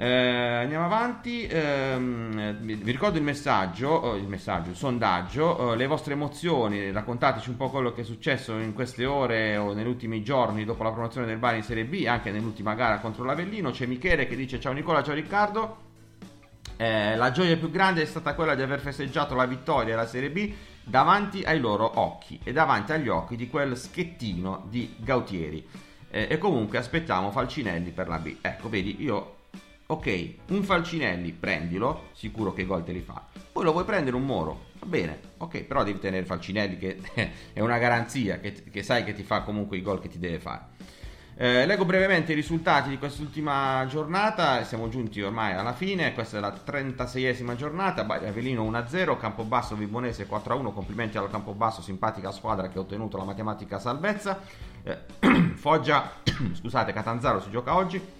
[0.00, 1.44] Eh, andiamo avanti.
[1.48, 6.92] Ehm, vi ricordo il messaggio, oh, il messaggio, il sondaggio, oh, le vostre emozioni.
[6.92, 10.84] Raccontateci un po' quello che è successo in queste ore o negli ultimi giorni dopo
[10.84, 13.72] la promozione del Bari in Serie B, anche nell'ultima gara contro l'Avellino.
[13.72, 15.86] C'è Michele che dice: Ciao Nicola, ciao Riccardo.
[16.76, 20.30] Eh, la gioia più grande è stata quella di aver festeggiato la vittoria della Serie
[20.30, 25.66] B davanti ai loro occhi e davanti agli occhi di quel schettino di Gautieri.
[26.08, 28.36] Eh, e comunque aspettiamo Falcinelli per la B.
[28.40, 29.37] Ecco, vedi, io
[29.90, 33.24] ok, un Falcinelli prendilo, sicuro che gol te li fa.
[33.50, 37.00] Poi lo vuoi prendere un Moro, va bene, ok, però devi tenere Falcinelli che
[37.54, 40.40] è una garanzia, che, che sai che ti fa comunque i gol che ti deve
[40.40, 40.76] fare.
[41.40, 46.40] Eh, leggo brevemente i risultati di quest'ultima giornata, siamo giunti ormai alla fine, questa è
[46.40, 52.82] la 36esima giornata, Avellino 1-0, Campobasso Vibonese 4-1, complimenti al Campobasso, simpatica squadra che ha
[52.82, 54.38] ottenuto la matematica salvezza,
[54.82, 54.98] eh,
[55.56, 56.10] Foggia,
[56.52, 58.17] scusate, Catanzaro si gioca oggi,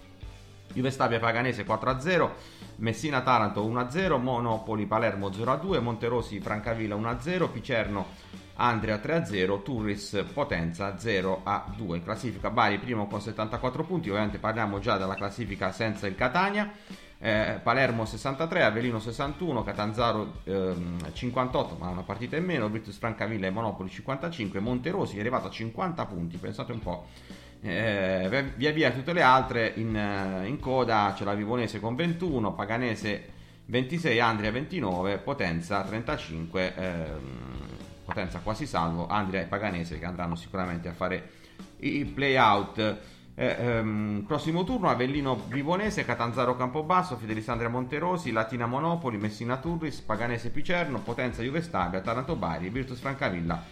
[0.73, 2.29] Juve Stabia Paganese 4-0,
[2.77, 8.07] Messina Taranto 1-0, Monopoli Palermo 0-2, Monterosi Francavilla 1-0, Picerno
[8.55, 11.95] Andrea 3-0, Turris Potenza 0-2.
[11.95, 16.71] In classifica Bari primo con 74 punti, ovviamente parliamo già della classifica senza il Catania.
[17.21, 23.47] Eh, Palermo 63, Avellino 61, Catanzaro ehm, 58, ma una partita in meno, Virtus Francavilla
[23.47, 27.07] e Monopoli 55, Monterosi è arrivato a 50 punti, pensate un po'.
[27.61, 29.93] Eh, via via tutte le altre in,
[30.45, 37.19] in coda c'è la Vivonese con 21, Paganese 26, Andria 29, Potenza 35, ehm,
[38.05, 41.29] Potenza quasi salvo, Andria e Paganese che andranno sicuramente a fare
[41.79, 42.97] i play-out.
[43.35, 50.49] Eh, ehm, prossimo turno Avellino Vivonese, Catanzaro Campobasso, Fidelisandria Monterosi, Latina Monopoli, Messina Turris, Paganese
[50.49, 53.63] Picerno, Potenza Juve Stabia, Taranto Bari, Virtus Francavilla,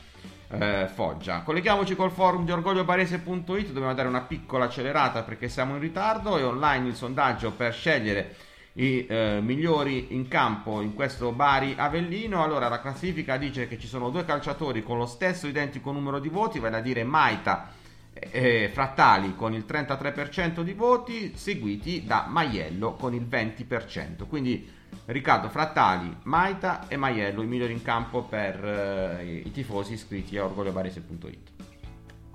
[0.49, 1.41] eh, Foggia.
[1.41, 6.43] Colleghiamoci col forum di orgogliobarese.it, dobbiamo dare una piccola accelerata perché siamo in ritardo e
[6.43, 8.35] online il sondaggio per scegliere
[8.73, 12.43] i eh, migliori in campo in questo Bari Avellino.
[12.43, 16.29] Allora la classifica dice che ci sono due calciatori con lo stesso identico numero di
[16.29, 17.71] voti, vale a dire Maita
[18.13, 24.27] e Frattali con il 33% di voti, seguiti da Maiello con il 20%.
[24.27, 24.76] Quindi
[25.07, 30.43] Riccardo Frattali, Maita e Maiello i migliori in campo per eh, i tifosi iscritti a
[30.43, 31.51] orgogliobarese.it.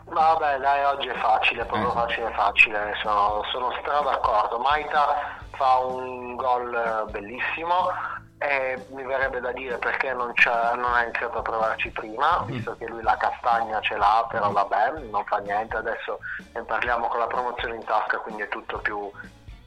[0.06, 1.92] Vabbè, dai, oggi è facile, proprio Eh.
[1.92, 4.58] facile, facile, sono, sono stra d'accordo.
[4.58, 7.90] Maita fa un gol bellissimo
[8.38, 10.32] e mi verrebbe da dire perché non,
[10.74, 14.94] non ha iniziato a provarci prima, visto che lui la castagna ce l'ha, però vabbè,
[15.10, 16.20] non fa niente, adesso
[16.54, 19.10] ne parliamo con la promozione in tasca, quindi è tutto più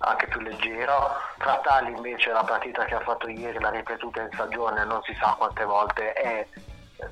[0.06, 1.12] anche più leggero.
[1.38, 5.36] Frattali invece la partita che ha fatto ieri l'ha ripetuta in stagione, non si sa
[5.38, 6.48] quante volte e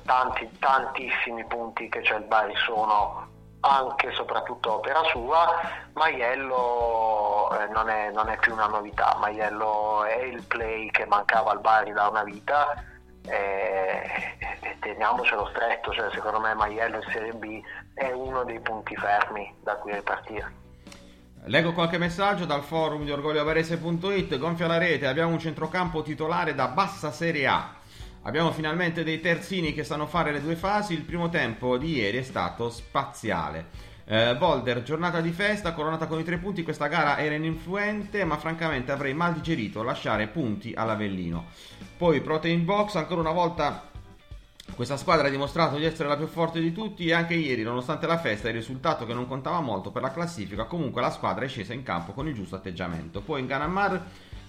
[0.04, 3.28] tanti tantissimi punti che c'è il Bari sono
[3.60, 5.60] anche e soprattutto opera sua.
[5.94, 11.50] Maiello eh, non, è, non è più una novità, Maiello è il play che mancava
[11.52, 12.74] al Bari da una vita
[13.26, 17.62] e, e teniamocelo stretto, cioè, secondo me Maiello in Serie B
[17.94, 20.62] è uno dei punti fermi da cui ripartire.
[21.46, 24.38] Leggo qualche messaggio dal forum di orgogliovarese.it.
[24.38, 27.74] Gonfia la rete, abbiamo un centrocampo titolare da bassa Serie A.
[28.22, 30.94] Abbiamo finalmente dei terzini che sanno fare le due fasi.
[30.94, 33.66] Il primo tempo di ieri è stato spaziale.
[34.06, 36.62] Eh, Volder, giornata di festa, coronata con i tre punti.
[36.62, 41.48] Questa gara era ininfluente, ma francamente avrei mal digerito lasciare punti all'Avellino.
[41.98, 43.90] Poi Protein Box, ancora una volta
[44.74, 48.06] questa squadra ha dimostrato di essere la più forte di tutti e anche ieri, nonostante
[48.06, 51.44] la festa e il risultato che non contava molto per la classifica, comunque la squadra
[51.44, 53.20] è scesa in campo con il giusto atteggiamento.
[53.20, 54.04] Poi in Ganamar,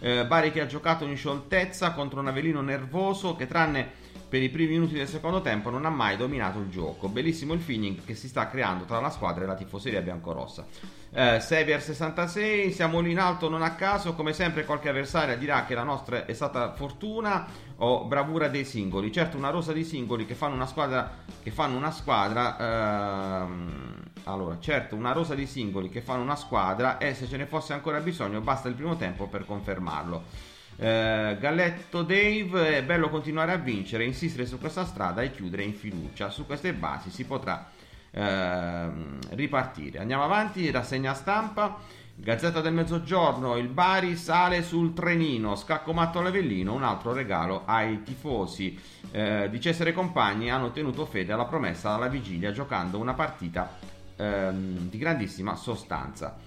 [0.05, 3.89] eh, Bari che ha giocato in scioltezza contro un Avellino nervoso che tranne
[4.29, 7.07] per i primi minuti del secondo tempo non ha mai dominato il gioco.
[7.07, 10.67] Bellissimo il feeling che si sta creando tra la squadra e la tifoseria biancorossa.
[11.11, 15.65] Eh, Sevier 66, siamo lì in alto non a caso, come sempre qualche avversaria dirà
[15.65, 17.47] che la nostra è stata fortuna
[17.77, 19.11] o bravura dei singoli.
[19.11, 24.57] Certo una rosa di singoli che fanno una squadra che fanno una squadra ehm, allora,
[24.59, 27.99] certo, una rosa di singoli che fanno una squadra e se ce ne fosse ancora
[27.99, 30.23] bisogno basta il primo tempo per confermarlo.
[30.77, 35.73] Eh, Galletto Dave, è bello continuare a vincere, insistere su questa strada e chiudere in
[35.73, 36.29] fiducia.
[36.29, 37.69] Su queste basi si potrà
[38.11, 39.99] ehm, ripartire.
[39.99, 42.03] Andiamo avanti, rassegna stampa.
[42.17, 48.03] Gazzetta del Mezzogiorno, il Bari sale sul trenino, scacco matto all'Avellino, un altro regalo ai
[48.03, 48.79] tifosi
[49.11, 53.69] eh, di Cesare Compagni hanno tenuto fede alla promessa alla vigilia giocando una partita
[54.15, 56.37] ehm, di grandissima sostanza.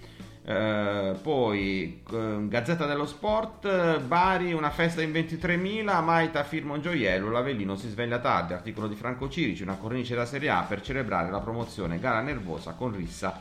[0.45, 7.31] Eh, poi eh, Gazzetta dello Sport, Bari, una festa in 23.000, Maita firma un gioiello,
[7.31, 11.31] l'Avellino si sveglia tardi, articolo di Franco Cirici, una cornice da Serie A per celebrare
[11.31, 13.39] la promozione, gara nervosa con rissa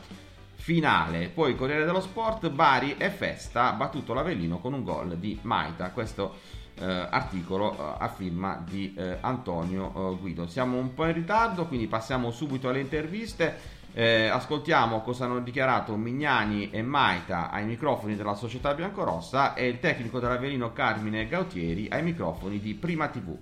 [0.56, 1.30] finale.
[1.30, 5.92] Poi Corriere dello Sport, Bari e festa, battuto l'Avellino con un gol di Maita.
[5.92, 6.36] Questo
[6.80, 10.46] eh, articolo eh, a firma di eh, Antonio eh, Guido.
[10.48, 13.77] Siamo un po' in ritardo, quindi passiamo subito alle interviste.
[14.00, 19.80] Eh, ascoltiamo cosa hanno dichiarato Mignani e Maita ai microfoni della società biancorossa e il
[19.80, 23.36] tecnico dell'Avellino Carmine Gautieri ai microfoni di Prima TV.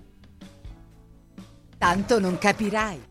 [1.76, 3.02] Tanto non capirai.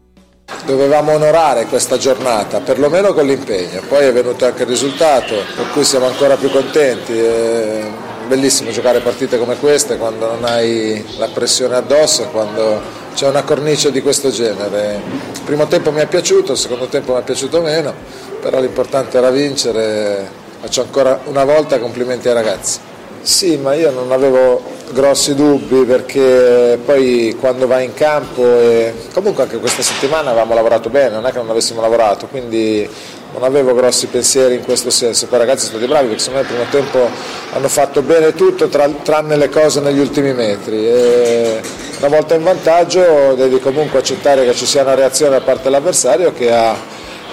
[0.65, 5.83] Dovevamo onorare questa giornata, perlomeno con l'impegno, poi è venuto anche il risultato, per cui
[5.83, 7.15] siamo ancora più contenti.
[7.15, 7.91] È
[8.27, 13.43] bellissimo giocare partite come queste quando non hai la pressione addosso e quando c'è una
[13.43, 15.01] cornice di questo genere.
[15.33, 17.93] Il primo tempo mi è piaciuto, il secondo tempo mi è piaciuto meno,
[18.41, 20.29] però l'importante era vincere.
[20.59, 22.79] Faccio ancora una volta complimenti ai ragazzi.
[23.21, 24.61] Sì, ma io non avevo
[24.91, 30.89] grossi dubbi perché poi quando vai in campo e comunque anche questa settimana avevamo lavorato
[30.89, 32.87] bene, non è che non avessimo lavorato, quindi
[33.33, 35.27] non avevo grossi pensieri in questo senso.
[35.27, 37.09] Poi i ragazzi sono stati bravi perché secondo me il primo tempo
[37.53, 40.85] hanno fatto bene tutto tra, tranne le cose negli ultimi metri.
[40.85, 41.61] E
[42.05, 46.31] una volta in vantaggio devi comunque accettare che ci sia una reazione da parte dell'avversario
[46.33, 46.75] che ha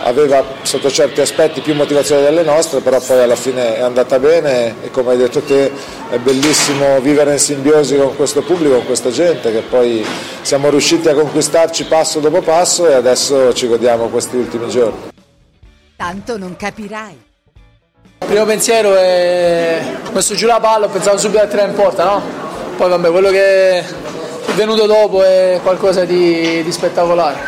[0.04, 4.76] aveva sotto certi aspetti più motivazione delle nostre, però poi alla fine è andata bene
[4.82, 5.70] e come hai detto te
[6.10, 10.04] è bellissimo vivere in simbiosi con questo pubblico, con questa gente che poi
[10.40, 15.10] siamo riusciti a conquistarci passo dopo passo e adesso ci godiamo questi ultimi giorni.
[15.96, 17.22] Tanto non capirai.
[18.22, 22.04] Il primo pensiero è messo giù la palla, ho pensato subito a tirare in porta,
[22.04, 22.22] no?
[22.76, 23.84] Poi vabbè, quello che
[24.54, 27.38] venuto dopo è qualcosa di, di spettacolare.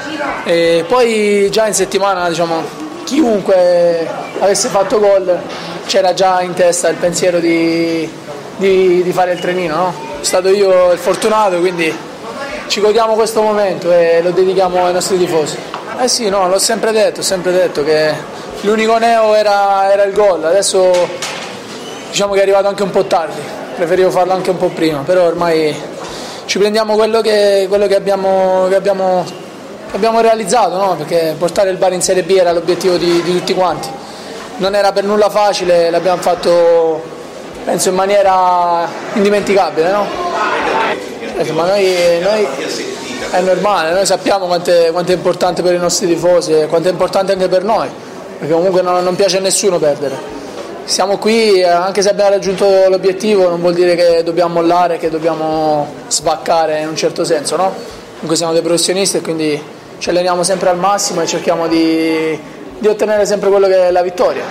[0.44, 2.62] E poi già in settimana, diciamo,
[3.04, 4.08] chiunque
[4.40, 5.38] avesse fatto gol
[5.86, 8.10] c'era già in testa il pensiero di,
[8.56, 9.94] di, di fare il trenino, no?
[10.12, 11.94] Sono stato io il fortunato, quindi
[12.66, 15.56] ci godiamo questo momento e lo dedichiamo ai nostri tifosi.
[16.00, 18.12] Eh sì, no, l'ho sempre detto, sempre detto che
[18.62, 20.92] l'unico neo era, era il gol, adesso
[22.08, 23.40] diciamo che è arrivato anche un po' tardi,
[23.76, 25.74] preferivo farlo anche un po' prima, però ormai
[26.46, 29.24] ci prendiamo quello che, quello che, abbiamo, che abbiamo,
[29.92, 30.94] abbiamo, realizzato, no?
[30.96, 33.88] perché portare il bar in Serie B era l'obiettivo di, di tutti quanti.
[34.56, 37.02] Non era per nulla facile, l'abbiamo fatto
[37.64, 39.90] penso in maniera indimenticabile.
[39.90, 40.06] No?
[41.52, 42.46] Ma noi, noi,
[43.30, 46.88] è normale, noi sappiamo quanto è, quanto è, importante per i nostri tifosi e quanto
[46.88, 47.88] è importante anche per noi,
[48.38, 50.43] perché comunque non, non piace a nessuno perdere
[50.84, 55.10] siamo qui, eh, anche se abbiamo raggiunto l'obiettivo, non vuol dire che dobbiamo mollare, che
[55.10, 57.72] dobbiamo sbaccare in un certo senso, no?
[58.12, 59.60] Comunque siamo dei professionisti e quindi
[59.98, 62.38] ci alleniamo sempre al massimo e cerchiamo di,
[62.78, 64.44] di ottenere sempre quello che è la vittoria.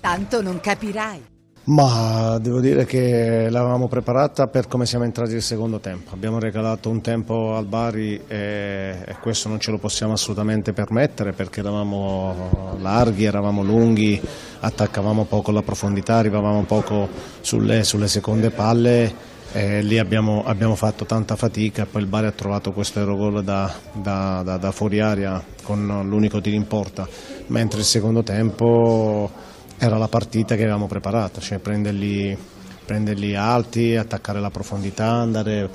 [0.00, 1.36] Tanto non capirai.
[1.68, 6.14] Ma devo dire che l'avevamo preparata per come siamo entrati nel secondo tempo.
[6.14, 11.32] Abbiamo regalato un tempo al Bari e, e, questo non ce lo possiamo assolutamente permettere
[11.32, 14.18] perché eravamo larghi, eravamo lunghi,
[14.60, 17.06] attaccavamo poco la profondità, arrivavamo poco
[17.42, 19.14] sulle, sulle seconde palle
[19.52, 21.84] e lì abbiamo, abbiamo, fatto tanta fatica.
[21.84, 26.40] Poi il Bari ha trovato questo aerogol da, da, da, da fuori aria con l'unico
[26.40, 27.06] tiro in porta,
[27.48, 29.47] mentre il secondo tempo
[29.78, 32.36] era la partita che avevamo preparato, cioè prenderli,
[32.84, 35.68] prenderli alti, attaccare la profondità, andare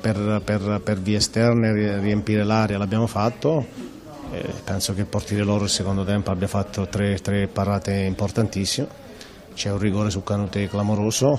[0.00, 3.94] per, per, per vie esterne, riempire l'area, l'abbiamo fatto.
[4.30, 9.04] E penso che il portiere loro il secondo tempo abbia fatto tre, tre parate importantissime.
[9.54, 11.38] C'è un rigore su Canute clamoroso,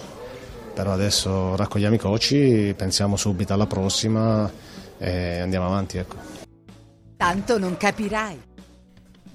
[0.73, 4.49] però adesso raccogliamo i coci, pensiamo subito alla prossima
[4.97, 5.97] e andiamo avanti.
[5.97, 6.15] Ecco.
[7.17, 8.46] Tanto non capirai.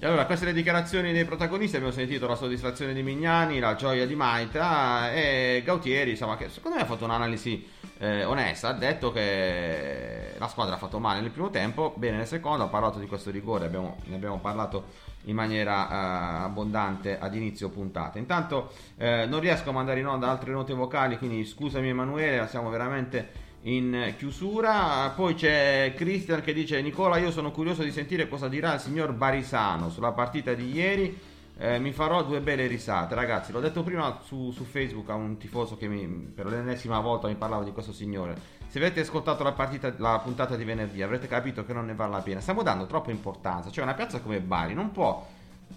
[0.03, 4.05] E allora, queste le dichiarazioni dei protagonisti, abbiamo sentito la soddisfazione di Mignani, la gioia
[4.05, 7.65] di Maita e Gautieri, insomma, che secondo me ha fatto un'analisi
[7.99, 12.27] eh, onesta, ha detto che la squadra ha fatto male nel primo tempo, bene nel
[12.27, 14.87] secondo, ha parlato di questo rigore, abbiamo, ne abbiamo parlato
[15.23, 18.19] in maniera eh, abbondante ad inizio puntata.
[18.19, 22.69] Intanto eh, non riesco a mandare in onda altre note vocali, quindi scusami Emanuele, siamo
[22.69, 25.09] veramente in chiusura.
[25.15, 29.13] Poi c'è Christian che dice: Nicola, io sono curioso di sentire cosa dirà il signor
[29.13, 31.31] Barisano sulla partita di ieri.
[31.55, 33.51] Eh, mi farò due belle risate, ragazzi.
[33.51, 37.35] L'ho detto prima su, su, Facebook a un tifoso che mi, per l'ennesima volta mi
[37.35, 38.61] parlava di questo signore.
[38.67, 42.11] Se avete ascoltato la, partita, la puntata di venerdì, avrete capito che non ne vale
[42.11, 42.39] la pena.
[42.39, 43.69] Stiamo dando troppa importanza.
[43.69, 45.25] Cioè, una piazza come Bari non può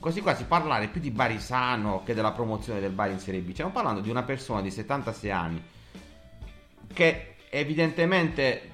[0.01, 3.53] quasi quasi parlare più di Barisano che della promozione del Bari in Serie B.
[3.53, 5.63] Stiamo parlando di una persona di 76 anni
[6.93, 8.71] che evidentemente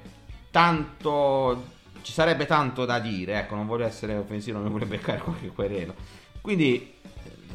[0.51, 1.71] tanto
[2.03, 5.49] ci sarebbe tanto da dire, ecco, non voglio essere offensivo, non mi vuole beccare qualche
[5.49, 5.95] querelo.
[6.41, 6.95] Quindi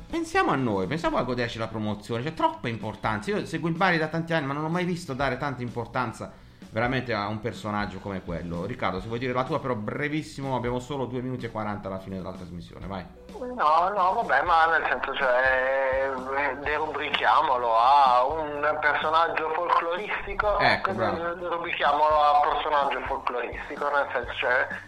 [0.09, 3.31] pensiamo a noi, pensiamo a goderci la promozione, c'è troppa importanza.
[3.31, 6.33] Io seguo il Bari da tanti anni, ma non ho mai visto dare tanta importanza
[6.69, 8.65] veramente a un personaggio come quello.
[8.65, 11.99] Riccardo, se vuoi dire la tua, però brevissimo, abbiamo solo 2 minuti e 40 alla
[11.99, 13.05] fine della trasmissione, vai.
[13.37, 21.35] No, no, vabbè, ma nel senso, cioè, eh, derubrichiamolo a un personaggio folcloristico, Ecco, eh,
[21.35, 24.86] derubrichiamolo a personaggio folcloristico, nel senso, cioè, eh,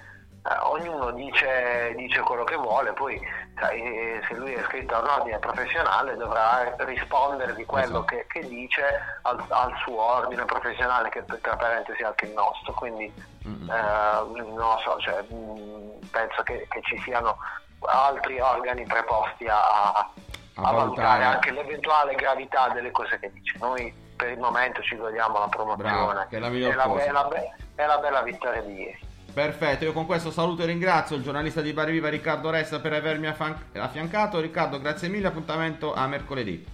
[0.61, 3.19] ognuno dice, dice quello che vuole, poi
[3.59, 8.25] sai, eh, se lui è iscritto a un ordine professionale dovrà rispondere di quello che,
[8.27, 8.83] che dice
[9.23, 14.55] al, al suo ordine professionale, che tra parentesi è anche il nostro, quindi eh, non
[14.55, 17.37] lo so, cioè, mh, penso che, che ci siano
[17.85, 19.61] altri organi preposti a,
[19.93, 20.09] a-
[20.61, 21.23] a valutare.
[21.23, 23.57] anche l'eventuale gravità delle cose che dice.
[23.59, 26.83] Noi per il momento ci godiamo la promozione Bravo, che è la miglior e la,
[26.83, 27.03] cosa.
[27.05, 29.07] e la be- e la bella vittoria di ieri.
[29.33, 32.93] Perfetto, io con questo saluto e ringrazio il giornalista di Bari Viva Riccardo Ressa per
[32.93, 34.39] avermi affiancato.
[34.39, 36.65] Riccardo, grazie mille, appuntamento a mercoledì.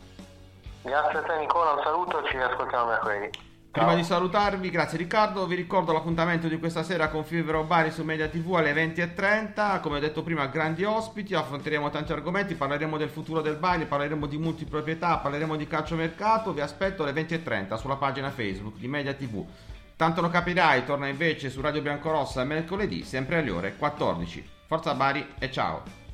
[0.81, 3.29] Grazie a te Nicola, un saluto, ci ascoltiamo mercoledì.
[3.75, 8.03] Prima di salutarvi, grazie Riccardo, vi ricordo l'appuntamento di questa sera con Fibro Bari su
[8.03, 13.09] Media TV alle 20.30, come ho detto prima grandi ospiti, affronteremo tanti argomenti, parleremo del
[13.09, 18.29] futuro del Bari, parleremo di multiproprietà, parleremo di calciomercato, vi aspetto alle 20.30 sulla pagina
[18.29, 19.45] Facebook di Media TV.
[19.97, 24.45] Tanto lo capirai, torna invece su Radio Biancorossa mercoledì, sempre alle ore 14.
[24.67, 26.04] Forza Bari e ciao!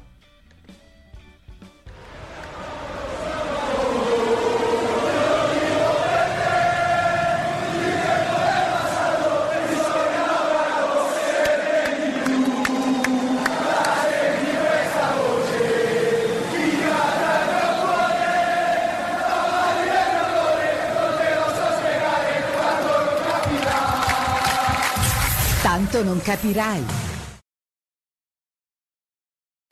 [26.03, 27.10] Non capirai.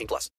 [0.00, 0.28] 18 plus.